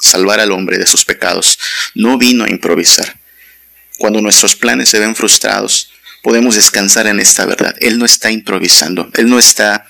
salvar 0.00 0.40
al 0.40 0.50
hombre 0.50 0.78
de 0.78 0.86
sus 0.86 1.04
pecados, 1.04 1.60
no 1.94 2.18
vino 2.18 2.42
a 2.42 2.50
improvisar. 2.50 3.20
Cuando 3.98 4.20
nuestros 4.20 4.56
planes 4.56 4.88
se 4.88 4.98
ven 4.98 5.14
frustrados, 5.14 5.92
podemos 6.26 6.56
descansar 6.56 7.06
en 7.06 7.20
esta 7.20 7.46
verdad. 7.46 7.76
Él 7.78 8.00
no 8.00 8.04
está 8.04 8.32
improvisando, 8.32 9.08
Él 9.14 9.28
no 9.28 9.38
está 9.38 9.86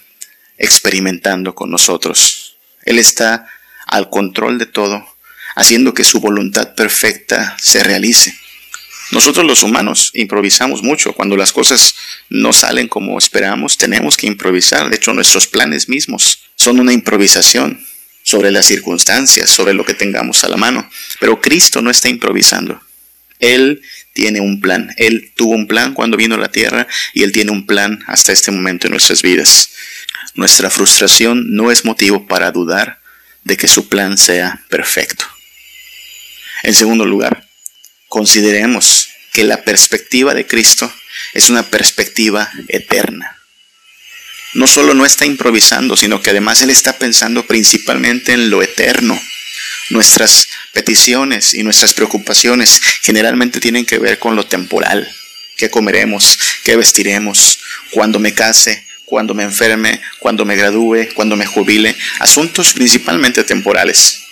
experimentando 0.59 1.55
con 1.55 1.70
nosotros. 1.70 2.59
Él 2.83 2.99
está 2.99 3.49
al 3.87 4.11
control 4.11 4.59
de 4.59 4.66
todo, 4.66 5.03
haciendo 5.55 5.94
que 5.94 6.05
su 6.05 6.20
voluntad 6.20 6.75
perfecta 6.75 7.57
se 7.59 7.83
realice. 7.83 8.35
Nosotros 9.12 9.46
los 9.46 9.62
humanos 9.62 10.11
improvisamos 10.12 10.83
mucho. 10.83 11.14
Cuando 11.14 11.38
las 11.38 11.53
cosas 11.53 11.94
no 12.29 12.53
salen 12.53 12.88
como 12.88 13.16
esperamos, 13.16 13.79
tenemos 13.79 14.18
que 14.18 14.27
improvisar. 14.27 14.90
De 14.90 14.96
hecho, 14.96 15.14
nuestros 15.14 15.46
planes 15.46 15.88
mismos 15.88 16.40
son 16.55 16.81
una 16.81 16.92
improvisación 16.92 17.83
sobre 18.22 18.51
las 18.51 18.66
circunstancias, 18.66 19.49
sobre 19.49 19.72
lo 19.72 19.87
que 19.87 19.94
tengamos 19.94 20.44
a 20.44 20.51
la 20.51 20.59
mano. 20.59 20.87
Pero 21.18 21.40
Cristo 21.40 21.81
no 21.81 21.90
está 21.90 22.11
improvisando. 22.11 22.79
Él 23.40 23.83
tiene 24.12 24.40
un 24.40 24.61
plan. 24.61 24.94
Él 24.96 25.33
tuvo 25.35 25.55
un 25.55 25.66
plan 25.66 25.94
cuando 25.94 26.16
vino 26.16 26.35
a 26.35 26.38
la 26.38 26.51
tierra 26.51 26.87
y 27.12 27.22
Él 27.22 27.33
tiene 27.33 27.51
un 27.51 27.66
plan 27.66 28.03
hasta 28.07 28.33
este 28.33 28.51
momento 28.51 28.87
en 28.87 28.92
nuestras 28.92 29.22
vidas. 29.22 29.70
Nuestra 30.35 30.70
frustración 30.70 31.55
no 31.55 31.70
es 31.70 31.85
motivo 31.85 32.27
para 32.27 32.51
dudar 32.51 33.01
de 33.44 33.57
que 33.57 33.68
su 33.68 33.88
plan 33.88 34.18
sea 34.18 34.62
perfecto. 34.68 35.25
En 36.62 36.75
segundo 36.75 37.05
lugar, 37.07 37.46
consideremos 38.09 39.09
que 39.33 39.44
la 39.44 39.62
perspectiva 39.62 40.35
de 40.35 40.46
Cristo 40.46 40.92
es 41.35 41.51
una 41.51 41.62
perspectiva 41.62 42.51
eterna. 42.68 43.37
No 44.55 44.66
solo 44.66 44.94
no 44.94 45.05
está 45.05 45.27
improvisando, 45.27 45.96
sino 45.96 46.22
que 46.22 46.31
además 46.31 46.62
Él 46.62 46.70
está 46.70 46.99
pensando 46.99 47.46
principalmente 47.46 48.33
en 48.33 48.49
lo 48.49 48.62
eterno. 48.62 49.20
Nuestras 49.90 50.49
peticiones 50.72 51.55
y 51.55 51.62
nuestras 51.62 51.94
preocupaciones 51.94 52.81
generalmente 53.03 53.61
tienen 53.61 53.85
que 53.85 53.99
ver 53.99 54.18
con 54.18 54.37
lo 54.37 54.46
temporal. 54.46 55.11
¿Qué 55.57 55.70
comeremos? 55.70 56.38
¿Qué 56.64 56.77
vestiremos? 56.77 57.59
¿Cuándo 57.90 58.18
me 58.18 58.35
case? 58.35 58.87
¿Cuándo 59.05 59.35
me 59.35 59.44
enferme? 59.44 60.01
¿Cuándo 60.18 60.44
me 60.44 60.57
gradúe? 60.57 61.09
¿Cuándo 61.14 61.37
me 61.37 61.46
jubile? 61.46 61.94
Asuntos 62.18 62.72
principalmente 62.72 63.44
temporales. 63.44 64.22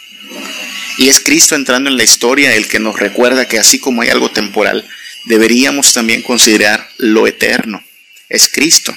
Y 0.99 1.09
es 1.09 1.21
Cristo 1.21 1.55
entrando 1.55 1.89
en 1.89 1.97
la 1.97 2.05
historia 2.05 2.55
el 2.55 2.67
que 2.67 2.81
nos 2.81 2.99
recuerda 2.99 3.47
que 3.47 3.59
así 3.59 3.79
como 3.79 4.03
hay 4.03 4.11
algo 4.11 4.31
temporal, 4.31 4.87
deberíamos 5.25 5.93
también 5.93 6.23
considerar 6.23 6.91
lo 6.99 7.27
eterno. 7.27 7.83
Es 8.29 8.49
Cristo 8.49 8.95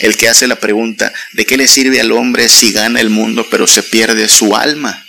el 0.00 0.16
que 0.16 0.28
hace 0.28 0.46
la 0.46 0.56
pregunta, 0.56 1.12
¿de 1.32 1.46
qué 1.46 1.56
le 1.56 1.68
sirve 1.68 2.00
al 2.00 2.12
hombre 2.12 2.48
si 2.48 2.72
gana 2.72 3.00
el 3.00 3.10
mundo 3.10 3.46
pero 3.50 3.66
se 3.66 3.82
pierde 3.82 4.28
su 4.28 4.56
alma? 4.56 5.03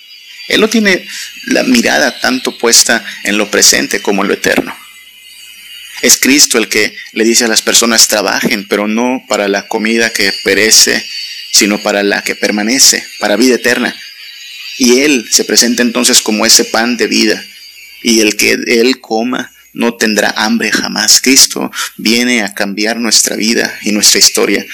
Él 0.47 0.61
no 0.61 0.69
tiene 0.69 1.05
la 1.47 1.63
mirada 1.63 2.19
tanto 2.19 2.57
puesta 2.57 3.03
en 3.23 3.37
lo 3.37 3.49
presente 3.49 4.01
como 4.01 4.21
en 4.21 4.27
lo 4.27 4.33
eterno. 4.33 4.75
Es 6.01 6.17
Cristo 6.17 6.57
el 6.57 6.67
que 6.69 6.95
le 7.13 7.23
dice 7.23 7.45
a 7.45 7.47
las 7.47 7.61
personas 7.61 8.07
trabajen, 8.07 8.67
pero 8.67 8.87
no 8.87 9.23
para 9.27 9.47
la 9.47 9.67
comida 9.67 10.11
que 10.11 10.33
perece, 10.43 11.03
sino 11.51 11.81
para 11.81 12.03
la 12.03 12.21
que 12.21 12.35
permanece, 12.35 13.05
para 13.19 13.37
vida 13.37 13.55
eterna. 13.55 13.95
Y 14.77 14.99
Él 14.99 15.27
se 15.31 15.45
presenta 15.45 15.81
entonces 15.81 16.21
como 16.21 16.45
ese 16.45 16.65
pan 16.65 16.97
de 16.97 17.07
vida. 17.07 17.43
Y 18.03 18.19
el 18.19 18.35
que 18.35 18.51
Él 18.67 18.99
coma 18.99 19.51
no 19.73 19.95
tendrá 19.95 20.33
hambre 20.35 20.71
jamás. 20.71 21.21
Cristo 21.21 21.71
viene 21.97 22.43
a 22.43 22.53
cambiar 22.53 22.97
nuestra 22.97 23.35
vida 23.35 23.77
y 23.81 23.91
nuestra 23.91 24.19
historia, 24.19 24.65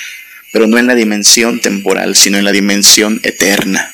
pero 0.52 0.68
no 0.68 0.78
en 0.78 0.88
la 0.88 0.96
dimensión 0.96 1.60
temporal, 1.60 2.16
sino 2.16 2.38
en 2.38 2.46
la 2.46 2.52
dimensión 2.52 3.20
eterna. 3.24 3.94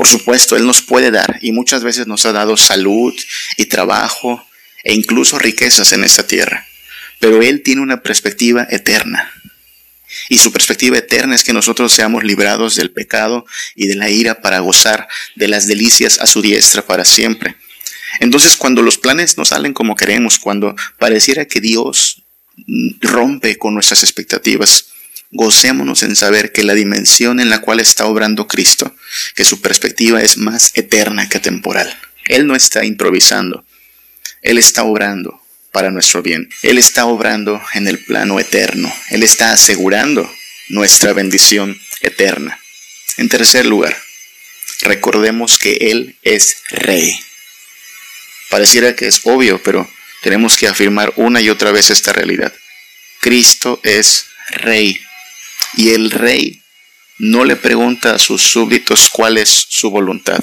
Por 0.00 0.08
supuesto, 0.08 0.56
Él 0.56 0.64
nos 0.64 0.80
puede 0.80 1.10
dar 1.10 1.38
y 1.42 1.52
muchas 1.52 1.84
veces 1.84 2.06
nos 2.06 2.24
ha 2.24 2.32
dado 2.32 2.56
salud 2.56 3.14
y 3.58 3.66
trabajo 3.66 4.42
e 4.82 4.94
incluso 4.94 5.38
riquezas 5.38 5.92
en 5.92 6.04
esta 6.04 6.26
tierra, 6.26 6.66
pero 7.18 7.42
Él 7.42 7.62
tiene 7.62 7.82
una 7.82 8.02
perspectiva 8.02 8.66
eterna. 8.70 9.30
Y 10.30 10.38
su 10.38 10.52
perspectiva 10.52 10.96
eterna 10.96 11.34
es 11.34 11.44
que 11.44 11.52
nosotros 11.52 11.92
seamos 11.92 12.24
librados 12.24 12.76
del 12.76 12.90
pecado 12.90 13.44
y 13.74 13.88
de 13.88 13.96
la 13.96 14.08
ira 14.08 14.40
para 14.40 14.60
gozar 14.60 15.06
de 15.36 15.48
las 15.48 15.66
delicias 15.66 16.18
a 16.18 16.26
su 16.26 16.40
diestra 16.40 16.80
para 16.80 17.04
siempre. 17.04 17.56
Entonces 18.20 18.56
cuando 18.56 18.80
los 18.80 18.96
planes 18.96 19.36
no 19.36 19.44
salen 19.44 19.74
como 19.74 19.96
queremos, 19.96 20.38
cuando 20.38 20.74
pareciera 20.98 21.44
que 21.44 21.60
Dios 21.60 22.22
rompe 23.02 23.58
con 23.58 23.74
nuestras 23.74 24.02
expectativas, 24.02 24.86
gocémonos 25.30 26.02
en 26.02 26.16
saber 26.16 26.52
que 26.52 26.64
la 26.64 26.74
dimensión 26.74 27.40
en 27.40 27.50
la 27.50 27.60
cual 27.60 27.80
está 27.80 28.06
obrando 28.06 28.48
Cristo, 28.48 28.94
que 29.34 29.44
su 29.44 29.60
perspectiva 29.60 30.22
es 30.22 30.36
más 30.36 30.72
eterna 30.74 31.28
que 31.28 31.38
temporal. 31.38 31.98
Él 32.26 32.46
no 32.46 32.54
está 32.54 32.84
improvisando, 32.84 33.64
Él 34.42 34.58
está 34.58 34.82
obrando 34.84 35.40
para 35.72 35.90
nuestro 35.90 36.22
bien. 36.22 36.48
Él 36.62 36.78
está 36.78 37.06
obrando 37.06 37.62
en 37.74 37.86
el 37.86 37.98
plano 37.98 38.40
eterno. 38.40 38.92
Él 39.10 39.22
está 39.22 39.52
asegurando 39.52 40.30
nuestra 40.68 41.12
bendición 41.12 41.80
eterna. 42.00 42.58
En 43.16 43.28
tercer 43.28 43.66
lugar, 43.66 43.96
recordemos 44.82 45.58
que 45.58 45.74
Él 45.90 46.16
es 46.22 46.56
rey. 46.70 47.18
Pareciera 48.48 48.96
que 48.96 49.06
es 49.06 49.20
obvio, 49.24 49.62
pero 49.62 49.88
tenemos 50.22 50.56
que 50.56 50.66
afirmar 50.66 51.12
una 51.16 51.40
y 51.40 51.50
otra 51.50 51.70
vez 51.70 51.90
esta 51.90 52.12
realidad. 52.12 52.52
Cristo 53.20 53.80
es 53.84 54.26
rey. 54.50 55.00
Y 55.76 55.90
el 55.90 56.10
rey 56.10 56.62
no 57.18 57.44
le 57.44 57.56
pregunta 57.56 58.14
a 58.14 58.18
sus 58.18 58.42
súbditos 58.42 59.08
cuál 59.10 59.38
es 59.38 59.66
su 59.68 59.90
voluntad. 59.90 60.42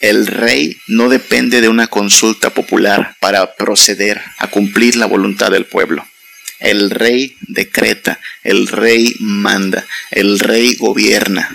El 0.00 0.26
rey 0.26 0.76
no 0.88 1.08
depende 1.08 1.60
de 1.60 1.68
una 1.68 1.86
consulta 1.86 2.50
popular 2.50 3.16
para 3.20 3.54
proceder 3.54 4.20
a 4.38 4.48
cumplir 4.48 4.96
la 4.96 5.06
voluntad 5.06 5.52
del 5.52 5.64
pueblo. 5.64 6.04
El 6.58 6.90
rey 6.90 7.36
decreta, 7.42 8.20
el 8.42 8.66
rey 8.66 9.14
manda, 9.20 9.86
el 10.10 10.38
rey 10.40 10.74
gobierna. 10.74 11.48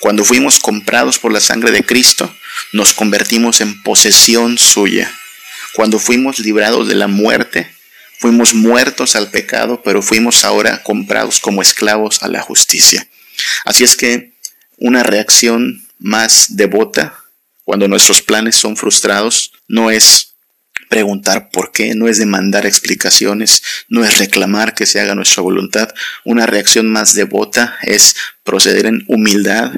Cuando 0.00 0.24
fuimos 0.24 0.58
comprados 0.58 1.18
por 1.18 1.32
la 1.32 1.40
sangre 1.40 1.70
de 1.70 1.84
Cristo, 1.84 2.36
nos 2.72 2.92
convertimos 2.94 3.60
en 3.60 3.80
posesión 3.82 4.58
suya. 4.58 5.12
Cuando 5.74 5.98
fuimos 5.98 6.40
librados 6.40 6.88
de 6.88 6.94
la 6.94 7.06
muerte, 7.06 7.73
fuimos 8.24 8.54
muertos 8.54 9.16
al 9.16 9.30
pecado, 9.30 9.82
pero 9.84 10.00
fuimos 10.00 10.46
ahora 10.46 10.82
comprados 10.82 11.40
como 11.40 11.60
esclavos 11.60 12.22
a 12.22 12.28
la 12.28 12.40
justicia. 12.40 13.06
Así 13.66 13.84
es 13.84 13.96
que 13.98 14.32
una 14.78 15.02
reacción 15.02 15.86
más 15.98 16.56
devota 16.56 17.18
cuando 17.64 17.86
nuestros 17.86 18.22
planes 18.22 18.56
son 18.56 18.78
frustrados, 18.78 19.52
no 19.68 19.90
es 19.90 20.36
preguntar 20.88 21.50
por 21.50 21.70
qué, 21.70 21.94
no 21.94 22.08
es 22.08 22.16
demandar 22.16 22.64
explicaciones, 22.64 23.62
no 23.88 24.06
es 24.06 24.16
reclamar 24.16 24.74
que 24.74 24.86
se 24.86 25.00
haga 25.00 25.14
nuestra 25.14 25.42
voluntad. 25.42 25.90
Una 26.24 26.46
reacción 26.46 26.90
más 26.90 27.14
devota 27.14 27.76
es 27.82 28.16
proceder 28.42 28.86
en 28.86 29.04
humildad 29.06 29.70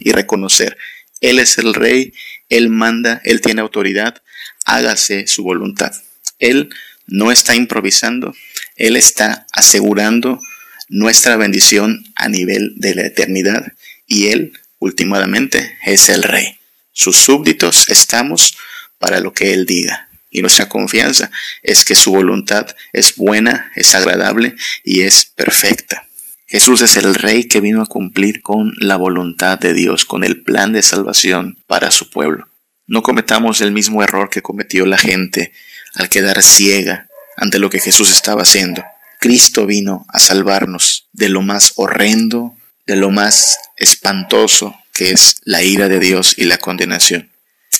y 0.00 0.10
reconocer, 0.10 0.76
Él 1.20 1.38
es 1.38 1.56
el 1.56 1.72
rey, 1.72 2.14
Él 2.48 2.68
manda, 2.68 3.20
Él 3.22 3.40
tiene 3.40 3.60
autoridad, 3.60 4.20
hágase 4.64 5.28
su 5.28 5.44
voluntad. 5.44 5.92
Él 6.40 6.70
no 7.06 7.32
está 7.32 7.54
improvisando, 7.54 8.34
Él 8.76 8.96
está 8.96 9.46
asegurando 9.52 10.40
nuestra 10.88 11.36
bendición 11.36 12.04
a 12.16 12.28
nivel 12.28 12.74
de 12.76 12.94
la 12.94 13.06
eternidad 13.06 13.72
y 14.06 14.28
Él, 14.28 14.52
últimamente, 14.78 15.78
es 15.84 16.08
el 16.08 16.22
rey. 16.22 16.58
Sus 16.92 17.16
súbditos 17.16 17.88
estamos 17.88 18.56
para 18.98 19.20
lo 19.20 19.32
que 19.32 19.52
Él 19.52 19.66
diga. 19.66 20.08
Y 20.30 20.40
nuestra 20.40 20.68
confianza 20.68 21.30
es 21.62 21.84
que 21.84 21.94
su 21.94 22.10
voluntad 22.12 22.66
es 22.92 23.16
buena, 23.16 23.70
es 23.76 23.94
agradable 23.94 24.54
y 24.82 25.02
es 25.02 25.26
perfecta. 25.26 26.06
Jesús 26.46 26.82
es 26.82 26.96
el 26.98 27.14
Rey 27.14 27.44
que 27.44 27.62
vino 27.62 27.80
a 27.82 27.86
cumplir 27.86 28.42
con 28.42 28.74
la 28.78 28.96
voluntad 28.96 29.58
de 29.58 29.72
Dios, 29.72 30.04
con 30.04 30.22
el 30.22 30.42
plan 30.42 30.72
de 30.72 30.82
salvación 30.82 31.58
para 31.66 31.90
su 31.90 32.10
pueblo. 32.10 32.46
No 32.86 33.02
cometamos 33.02 33.62
el 33.62 33.72
mismo 33.72 34.02
error 34.02 34.28
que 34.28 34.42
cometió 34.42 34.84
la 34.84 34.98
gente 34.98 35.52
al 35.94 36.08
quedar 36.08 36.42
ciega 36.42 37.08
ante 37.36 37.58
lo 37.58 37.70
que 37.70 37.80
Jesús 37.80 38.10
estaba 38.10 38.42
haciendo. 38.42 38.84
Cristo 39.20 39.66
vino 39.66 40.06
a 40.08 40.18
salvarnos 40.18 41.06
de 41.12 41.28
lo 41.28 41.42
más 41.42 41.72
horrendo, 41.76 42.56
de 42.86 42.96
lo 42.96 43.10
más 43.10 43.58
espantoso, 43.76 44.74
que 44.92 45.12
es 45.12 45.36
la 45.44 45.62
ira 45.62 45.88
de 45.88 46.00
Dios 46.00 46.34
y 46.36 46.44
la 46.44 46.58
condenación. 46.58 47.30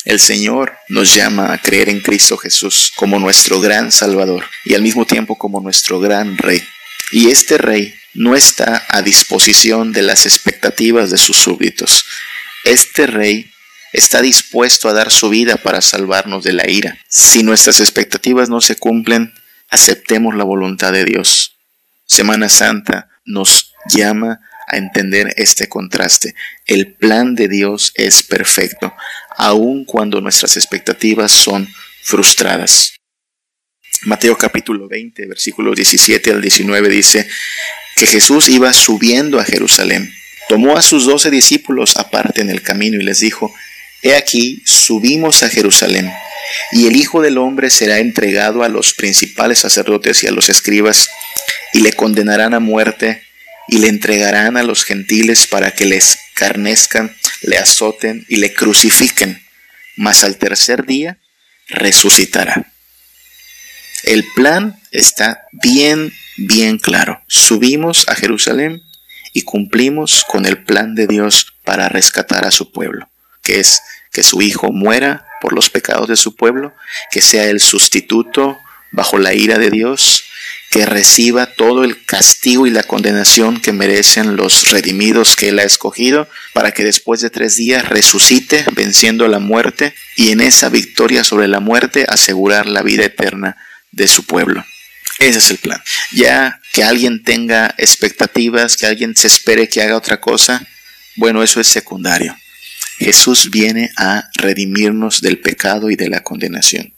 El 0.05 0.19
Señor 0.19 0.73
nos 0.89 1.15
llama 1.15 1.53
a 1.53 1.59
creer 1.59 1.89
en 1.89 2.01
Cristo 2.01 2.37
Jesús 2.37 2.93
como 2.97 3.19
nuestro 3.19 3.61
gran 3.61 3.93
Salvador 3.93 4.45
y 4.65 4.75
al 4.75 4.83
mismo 4.83 5.05
tiempo 5.07 5.37
como 5.37 5.61
nuestro 5.61 6.01
gran 6.01 6.39
Rey. 6.39 6.63
Y 7.13 7.31
este 7.31 7.59
Rey 7.59 7.95
no 8.15 8.35
está 8.35 8.85
a 8.89 9.03
disposición 9.03 9.93
de 9.93 10.03
las 10.03 10.27
expectativas 10.27 11.11
de 11.11 11.19
sus 11.19 11.37
súbditos. 11.37 12.05
Este 12.65 13.07
Rey 13.07 13.52
está 13.93 14.23
dispuesto 14.23 14.89
a 14.89 14.93
dar 14.93 15.11
su 15.11 15.29
vida 15.29 15.57
para 15.57 15.81
salvarnos 15.81 16.45
de 16.45 16.53
la 16.53 16.69
ira. 16.69 16.99
Si 17.09 17.43
nuestras 17.43 17.81
expectativas 17.81 18.49
no 18.49 18.61
se 18.61 18.77
cumplen, 18.77 19.33
aceptemos 19.69 20.35
la 20.35 20.45
voluntad 20.45 20.93
de 20.93 21.05
Dios. 21.05 21.57
Semana 22.07 22.49
Santa 22.49 23.09
nos 23.25 23.73
llama 23.89 24.41
a 24.69 24.77
entender 24.77 25.35
este 25.37 25.69
contraste. 25.69 26.35
El 26.67 26.95
plan 26.95 27.35
de 27.35 27.49
Dios 27.49 27.93
es 27.95 28.23
perfecto, 28.23 28.95
aun 29.37 29.85
cuando 29.85 30.21
nuestras 30.21 30.57
expectativas 30.57 31.33
son 31.33 31.69
frustradas. 32.03 32.95
Mateo 34.03 34.37
capítulo 34.37 34.89
20, 34.89 35.27
versículos 35.27 35.77
17 35.77 36.33
al 36.33 36.41
19 36.41 36.89
dice 36.89 37.29
que 37.97 38.07
Jesús 38.07 38.49
iba 38.49 38.73
subiendo 38.73 39.39
a 39.39 39.45
Jerusalén. 39.45 40.13
Tomó 40.49 40.77
a 40.77 40.83
sus 40.83 41.07
doce 41.07 41.31
discípulos 41.31 41.97
aparte 41.97 42.41
en 42.41 42.51
el 42.51 42.63
camino 42.63 43.01
y 43.01 43.05
les 43.05 43.21
dijo, 43.21 43.55
He 44.03 44.15
aquí, 44.17 44.63
subimos 44.67 45.43
a 45.43 45.49
Jerusalén, 45.49 46.11
y 46.73 46.87
el 46.87 46.97
Hijo 46.97 47.23
del 47.23 47.39
Hombre 47.39 47.71
será 47.71 47.99
entregado 47.99 48.65
a 48.65 48.69
los 48.69 48.95
principales 48.95 49.61
sacerdotes 49.61 50.23
y 50.23 50.27
a 50.27 50.33
los 50.33 50.49
escribas, 50.49 51.09
y 51.73 51.81
le 51.81 51.93
condenarán 51.93 52.55
a 52.55 52.61
muerte, 52.61 53.23
y 53.69 53.79
le 53.79 53.89
entregarán 53.89 54.57
a 54.57 54.63
los 54.63 54.85
gentiles 54.85 55.47
para 55.47 55.71
que 55.71 55.85
les 55.85 56.19
carnezcan, 56.35 57.15
le 57.43 57.59
azoten 57.59 58.27
y 58.29 58.37
le 58.37 58.53
crucifiquen, 58.53 59.43
mas 59.97 60.25
al 60.25 60.37
tercer 60.37 60.85
día 60.85 61.19
resucitará. 61.69 62.73
El 64.03 64.25
plan 64.35 64.81
está 64.91 65.43
bien, 65.53 66.13
bien 66.37 66.79
claro. 66.79 67.23
Subimos 67.29 68.09
a 68.09 68.17
Jerusalén 68.17 68.83
y 69.33 69.43
cumplimos 69.43 70.25
con 70.27 70.45
el 70.45 70.65
plan 70.65 70.95
de 70.95 71.07
Dios 71.07 71.55
para 71.65 71.89
rescatar 71.89 72.45
a 72.45 72.51
su 72.51 72.73
pueblo, 72.73 73.09
que 73.43 73.61
es 73.61 73.83
que 74.13 74.23
su 74.23 74.43
Hijo 74.43 74.73
muera 74.73 75.27
por 75.41 75.53
los 75.53 75.71
pecados 75.71 76.09
de 76.09 76.17
su 76.17 76.37
pueblo, 76.37 76.75
que 77.11 77.21
sea 77.21 77.47
el 77.47 77.61
sustituto 77.61 78.59
bajo 78.91 79.19
la 79.19 79.35
ira 79.35 79.59
de 79.59 79.71
Dios, 79.71 80.25
que 80.71 80.87
reciba 80.87 81.47
todo 81.47 81.85
el 81.85 82.05
castigo 82.05 82.67
y 82.67 82.71
la 82.71 82.83
condenación 82.83 83.61
que 83.61 83.73
merecen 83.73 84.37
los 84.37 84.71
redimidos 84.71 85.37
que 85.37 85.49
Él 85.49 85.59
ha 85.59 85.65
escogido, 85.65 86.29
para 86.55 86.73
que 86.73 86.85
después 86.85 87.21
de 87.21 87.31
tres 87.31 87.57
días 87.57 87.89
resucite 87.89 88.65
venciendo 88.73 89.29
la 89.29 89.39
muerte 89.39 89.95
y 90.17 90.31
en 90.31 90.41
esa 90.41 90.69
victoria 90.69 91.25
sobre 91.25 91.49
la 91.49 91.61
muerte 91.61 92.07
asegurar 92.09 92.67
la 92.67 92.83
vida 92.83 93.05
eterna 93.05 93.57
de 93.91 94.09
su 94.09 94.25
pueblo. 94.25 94.65
Ese 95.19 95.39
es 95.39 95.51
el 95.51 95.59
plan. 95.59 95.83
Ya 96.13 96.61
que 96.73 96.85
alguien 96.85 97.23
tenga 97.23 97.75
expectativas, 97.77 98.77
que 98.77 98.87
alguien 98.87 99.15
se 99.15 99.27
espere 99.27 99.69
que 99.69 99.83
haga 99.83 99.97
otra 99.97 100.21
cosa, 100.21 100.67
bueno, 101.17 101.43
eso 101.43 101.61
es 101.61 101.67
secundario. 101.67 102.35
Jesús 103.03 103.51
viene 103.51 103.91
a 103.97 104.29
redimirnos 104.35 105.21
del 105.21 105.41
pecado 105.41 105.91
y 105.91 105.97
de 105.97 106.09
la 106.09 106.23
condenación. 106.23 106.95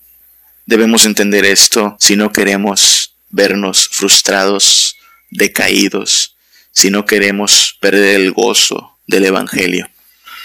Debemos 0.67 1.07
entender 1.07 1.45
esto 1.45 1.97
si 1.99 2.17
no 2.17 2.33
queremos 2.33 3.15
vernos 3.31 3.89
frustrados, 3.91 4.97
decaídos, 5.31 6.37
si 6.73 6.91
no 6.91 7.07
queremos 7.07 7.77
perder 7.81 8.21
el 8.21 8.33
gozo 8.33 8.99
del 9.07 9.25
Evangelio. 9.25 9.89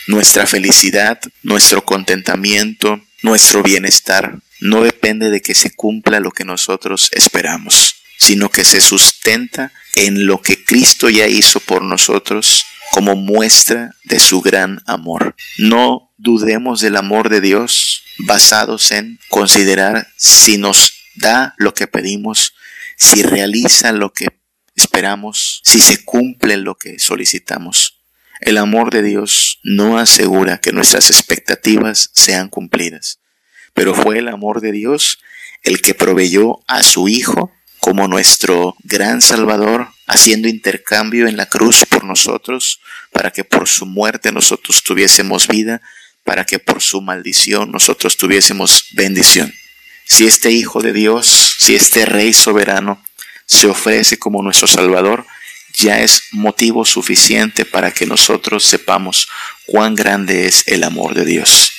Nuestra 0.08 0.45
felicidad, 0.48 1.19
nuestro 1.43 1.86
contentamiento, 1.86 3.02
nuestro 3.22 3.62
bienestar 3.62 4.39
no 4.60 4.84
depende 4.84 5.30
de 5.30 5.41
que 5.41 5.54
se 5.54 5.76
cumpla 5.76 6.19
lo 6.19 6.32
que 6.32 6.45
nosotros 6.45 7.10
esperamos, 7.12 7.95
sino 8.17 8.50
que 8.50 8.63
se 8.63 8.82
sustenta 8.82 9.72
en 9.95 10.26
lo 10.26 10.41
que 10.41 10.63
Cristo 10.63 11.10
ya 11.10 11.28
hizo 11.28 11.60
por 11.60 11.82
nosotros 11.82 12.65
como 12.91 13.15
muestra 13.15 13.95
de 14.04 14.19
su 14.19 14.41
gran 14.41 14.82
amor. 14.86 15.36
No 15.58 16.12
dudemos 16.17 16.82
del 16.82 16.97
amor 16.97 17.30
de 17.30 17.41
Dios 17.41 18.04
basados 18.19 18.91
en 18.91 19.19
considerar 19.30 20.08
si 20.17 20.58
nos 20.58 20.93
da 21.15 21.56
lo 21.58 21.73
que 21.73 21.88
pedimos, 21.88 22.54
si 22.97 23.23
realiza 23.23 23.91
lo 23.91 24.12
que 24.12 24.28
esperamos, 24.75 25.62
si 25.63 25.80
se 25.80 26.04
cumple 26.04 26.58
lo 26.58 26.75
que 26.75 26.99
solicitamos. 26.99 28.02
El 28.41 28.58
amor 28.58 28.91
de 28.91 29.04
Dios 29.04 29.60
no 29.63 29.97
asegura 29.97 30.60
que 30.60 30.71
nuestras 30.71 31.10
expectativas 31.10 32.10
sean 32.13 32.49
cumplidas, 32.49 33.19
pero 33.73 33.93
fue 33.93 34.19
el 34.19 34.30
amor 34.30 34.62
de 34.62 34.71
Dios 34.71 35.19
el 35.63 35.82
que 35.82 35.93
proveyó 35.93 36.60
a 36.67 36.84
su 36.84 37.10
Hijo 37.10 37.52
como 37.80 38.08
nuestro 38.08 38.75
gran 38.84 39.21
Salvador, 39.21 39.89
haciendo 40.10 40.48
intercambio 40.48 41.28
en 41.28 41.38
la 41.38 41.45
cruz 41.45 41.86
por 41.86 42.04
nosotros, 42.04 42.82
para 43.13 43.32
que 43.32 43.43
por 43.43 43.67
su 43.67 43.86
muerte 43.86 44.32
nosotros 44.32 44.84
tuviésemos 44.84 45.48
vida, 45.48 45.82
para 46.24 46.45
que 46.45 46.58
por 46.58 46.82
su 46.82 47.00
maldición 47.00 47.72
nosotros 47.72 48.17
tuviésemos 48.17 48.88
bendición. 48.93 49.54
Si 50.06 50.26
este 50.26 50.50
Hijo 50.52 50.82
de 50.82 50.93
Dios, 50.93 51.56
si 51.60 51.76
este 51.76 52.08
Rey 52.08 52.34
soberano 52.34 53.04
se 53.45 53.67
ofrece 53.67 54.17
como 54.17 54.41
nuestro 54.41 54.67
Salvador, 54.67 55.28
ya 55.74 56.00
es 56.00 56.24
motivo 56.32 56.86
suficiente 56.86 57.63
para 57.63 57.91
que 57.91 58.08
nosotros 58.08 58.65
sepamos 58.65 59.30
cuán 59.67 59.93
grande 59.93 60.48
es 60.48 60.67
el 60.67 60.84
amor 60.84 61.13
de 61.13 61.26
Dios. 61.26 61.72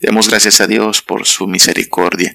Demos 0.00 0.28
gracias 0.28 0.60
a 0.60 0.66
Dios 0.66 1.02
por 1.02 1.24
su 1.24 1.46
misericordia. 1.46 2.34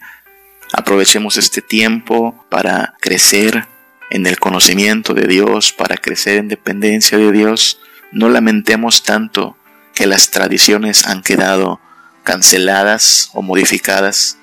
Aprovechemos 0.71 1.35
este 1.35 1.61
tiempo 1.61 2.45
para 2.49 2.95
crecer 3.01 3.67
en 4.09 4.25
el 4.25 4.39
conocimiento 4.39 5.13
de 5.13 5.27
Dios, 5.27 5.71
para 5.71 5.97
crecer 5.97 6.37
en 6.37 6.47
dependencia 6.47 7.17
de 7.17 7.31
Dios. 7.31 7.79
No 8.11 8.29
lamentemos 8.29 9.03
tanto 9.03 9.55
que 9.93 10.07
las 10.07 10.31
tradiciones 10.31 11.05
han 11.05 11.21
quedado 11.21 11.79
canceladas 12.23 13.29
o 13.33 13.41
modificadas. 13.41 14.37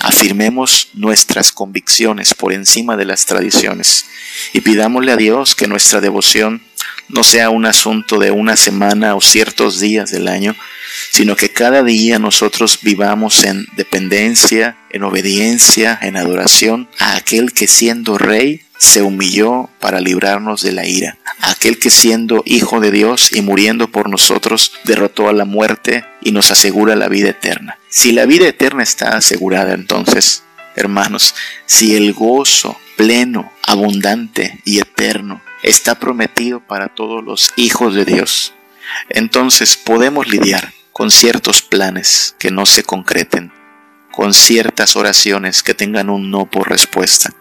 Afirmemos 0.00 0.88
nuestras 0.94 1.52
convicciones 1.52 2.34
por 2.34 2.52
encima 2.52 2.96
de 2.96 3.04
las 3.04 3.26
tradiciones 3.26 4.06
y 4.52 4.60
pidámosle 4.60 5.12
a 5.12 5.16
Dios 5.16 5.54
que 5.54 5.68
nuestra 5.68 6.00
devoción 6.00 6.62
no 7.08 7.22
sea 7.22 7.50
un 7.50 7.66
asunto 7.66 8.18
de 8.18 8.30
una 8.30 8.56
semana 8.56 9.14
o 9.14 9.20
ciertos 9.20 9.80
días 9.80 10.10
del 10.10 10.28
año, 10.28 10.56
sino 11.10 11.36
que 11.36 11.50
cada 11.50 11.82
día 11.82 12.18
nosotros 12.18 12.78
vivamos 12.82 13.44
en 13.44 13.66
dependencia, 13.76 14.76
en 14.90 15.04
obediencia, 15.04 15.98
en 16.00 16.16
adoración 16.16 16.88
a 16.98 17.16
aquel 17.16 17.52
que 17.52 17.66
siendo 17.66 18.18
rey 18.18 18.62
se 18.84 19.02
humilló 19.02 19.70
para 19.80 20.00
librarnos 20.00 20.62
de 20.62 20.72
la 20.72 20.86
ira, 20.86 21.16
aquel 21.40 21.78
que 21.78 21.88
siendo 21.90 22.42
hijo 22.44 22.80
de 22.80 22.90
Dios 22.90 23.32
y 23.32 23.40
muriendo 23.40 23.88
por 23.88 24.10
nosotros 24.10 24.72
derrotó 24.84 25.28
a 25.28 25.32
la 25.32 25.46
muerte 25.46 26.04
y 26.20 26.32
nos 26.32 26.50
asegura 26.50 26.94
la 26.94 27.08
vida 27.08 27.30
eterna. 27.30 27.78
Si 27.88 28.12
la 28.12 28.26
vida 28.26 28.46
eterna 28.46 28.82
está 28.82 29.16
asegurada 29.16 29.72
entonces, 29.72 30.42
hermanos, 30.76 31.34
si 31.64 31.96
el 31.96 32.12
gozo 32.12 32.76
pleno, 32.96 33.50
abundante 33.66 34.60
y 34.64 34.78
eterno 34.80 35.40
está 35.62 35.98
prometido 35.98 36.60
para 36.60 36.88
todos 36.88 37.24
los 37.24 37.54
hijos 37.56 37.94
de 37.94 38.04
Dios, 38.04 38.52
entonces 39.08 39.78
podemos 39.78 40.28
lidiar 40.28 40.74
con 40.92 41.10
ciertos 41.10 41.62
planes 41.62 42.36
que 42.38 42.50
no 42.50 42.66
se 42.66 42.82
concreten, 42.82 43.50
con 44.12 44.34
ciertas 44.34 44.94
oraciones 44.94 45.62
que 45.62 45.72
tengan 45.72 46.10
un 46.10 46.30
no 46.30 46.44
por 46.44 46.68
respuesta. 46.68 47.32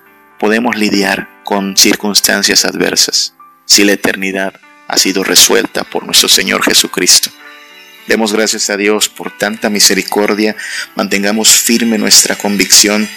Podemos 0.43 0.75
lidiar 0.75 1.29
con 1.45 1.77
circunstancias 1.77 2.65
adversas 2.65 3.33
si 3.63 3.85
la 3.85 3.93
eternidad 3.93 4.53
ha 4.89 4.97
sido 4.97 5.23
resuelta 5.23 5.85
por 5.85 6.05
nuestro 6.05 6.27
Señor 6.27 6.63
Jesucristo. 6.63 7.29
Demos 8.09 8.33
gracias 8.33 8.69
a 8.69 8.75
Dios 8.75 9.07
por 9.07 9.31
tanta 9.37 9.69
misericordia, 9.69 10.57
mantengamos 10.95 11.47
firme 11.47 11.97
nuestra 11.97 12.35
convicción, 12.35 13.07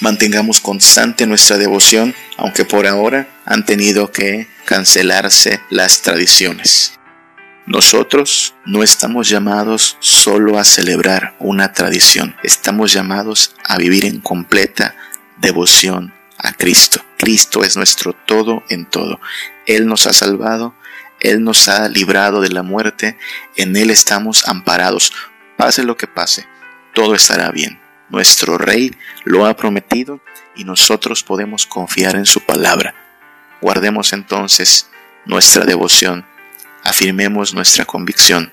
mantengamos 0.00 0.60
constante 0.60 1.24
nuestra 1.28 1.56
devoción, 1.56 2.16
aunque 2.36 2.64
por 2.64 2.88
ahora 2.88 3.28
han 3.44 3.64
tenido 3.64 4.10
que 4.10 4.48
cancelarse 4.64 5.60
las 5.70 6.02
tradiciones. 6.02 6.98
Nosotros 7.66 8.56
no 8.64 8.82
estamos 8.82 9.28
llamados 9.28 9.98
solo 10.00 10.58
a 10.58 10.64
celebrar 10.64 11.36
una 11.38 11.72
tradición, 11.72 12.34
estamos 12.42 12.92
llamados 12.92 13.54
a 13.62 13.78
vivir 13.78 14.04
en 14.04 14.18
completa 14.20 14.96
devoción 15.36 16.15
a 16.38 16.52
Cristo. 16.52 17.04
Cristo 17.18 17.62
es 17.62 17.76
nuestro 17.76 18.12
todo 18.12 18.62
en 18.68 18.86
todo. 18.86 19.20
Él 19.66 19.86
nos 19.86 20.06
ha 20.06 20.12
salvado, 20.12 20.74
Él 21.20 21.42
nos 21.42 21.68
ha 21.68 21.88
librado 21.88 22.40
de 22.40 22.50
la 22.50 22.62
muerte, 22.62 23.18
en 23.56 23.76
Él 23.76 23.90
estamos 23.90 24.46
amparados. 24.48 25.12
Pase 25.56 25.82
lo 25.82 25.96
que 25.96 26.06
pase, 26.06 26.46
todo 26.94 27.14
estará 27.14 27.50
bien. 27.50 27.80
Nuestro 28.08 28.58
Rey 28.58 28.92
lo 29.24 29.46
ha 29.46 29.56
prometido 29.56 30.20
y 30.54 30.64
nosotros 30.64 31.24
podemos 31.24 31.66
confiar 31.66 32.14
en 32.16 32.26
su 32.26 32.40
palabra. 32.40 32.94
Guardemos 33.60 34.12
entonces 34.12 34.88
nuestra 35.24 35.64
devoción 35.64 36.24
afirmemos 36.86 37.52
nuestra 37.52 37.84
convicción, 37.84 38.52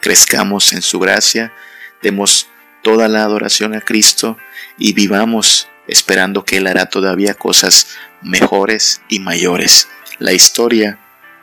crezcamos 0.00 0.72
en 0.72 0.80
su 0.80 0.98
gracia, 0.98 1.52
demos 2.00 2.48
toda 2.82 3.06
la 3.06 3.22
adoración 3.22 3.74
a 3.74 3.82
Cristo 3.82 4.38
y 4.78 4.94
vivamos 4.94 5.68
esperando 5.88 6.44
que 6.44 6.58
Él 6.58 6.66
hará 6.66 6.86
todavía 6.86 7.34
cosas 7.34 7.88
mejores 8.22 9.00
y 9.08 9.20
mayores. 9.20 9.88
La 10.18 10.32
historia 10.32 10.98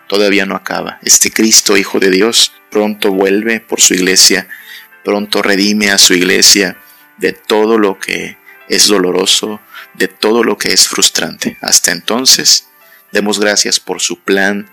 todavía 0.07 0.45
no 0.45 0.55
acaba. 0.55 0.99
Este 1.03 1.31
Cristo, 1.31 1.77
Hijo 1.77 1.99
de 1.99 2.09
Dios, 2.09 2.53
pronto 2.71 3.11
vuelve 3.11 3.59
por 3.59 3.81
su 3.81 3.93
iglesia, 3.93 4.47
pronto 5.03 5.41
redime 5.41 5.91
a 5.91 5.97
su 5.97 6.13
iglesia 6.13 6.77
de 7.17 7.33
todo 7.33 7.77
lo 7.77 7.99
que 7.99 8.37
es 8.67 8.87
doloroso, 8.87 9.59
de 9.93 10.07
todo 10.07 10.43
lo 10.43 10.57
que 10.57 10.73
es 10.73 10.87
frustrante. 10.87 11.57
Hasta 11.61 11.91
entonces, 11.91 12.67
demos 13.11 13.39
gracias 13.39 13.79
por 13.79 14.01
su 14.01 14.19
plan 14.19 14.69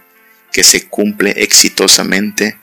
que 0.53 0.64
se 0.64 0.89
cumple 0.89 1.35
exitosamente 1.37 2.59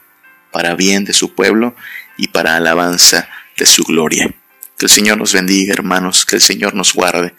para 0.51 0.75
bien 0.75 1.05
de 1.05 1.13
su 1.13 1.35
pueblo 1.35 1.75
y 2.17 2.29
para 2.29 2.55
alabanza 2.55 3.29
de 3.57 3.65
su 3.65 3.83
gloria. 3.83 4.33
Que 4.77 4.85
el 4.85 4.91
Señor 4.91 5.17
nos 5.17 5.33
bendiga, 5.33 5.73
hermanos, 5.73 6.25
que 6.25 6.35
el 6.35 6.41
Señor 6.41 6.75
nos 6.75 6.93
guarde, 6.93 7.33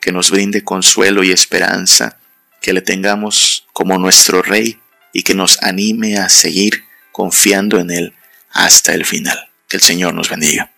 que 0.00 0.12
nos 0.12 0.30
brinde 0.30 0.62
consuelo 0.62 1.24
y 1.24 1.32
esperanza, 1.32 2.18
que 2.60 2.72
le 2.72 2.80
tengamos 2.80 3.66
como 3.72 3.98
nuestro 3.98 4.42
Rey 4.42 4.78
y 5.12 5.22
que 5.22 5.34
nos 5.34 5.62
anime 5.62 6.18
a 6.18 6.28
seguir 6.28 6.84
confiando 7.10 7.80
en 7.80 7.90
Él 7.90 8.14
hasta 8.50 8.94
el 8.94 9.04
final. 9.04 9.50
Que 9.68 9.78
el 9.78 9.82
Señor 9.82 10.14
nos 10.14 10.30
bendiga. 10.30 10.75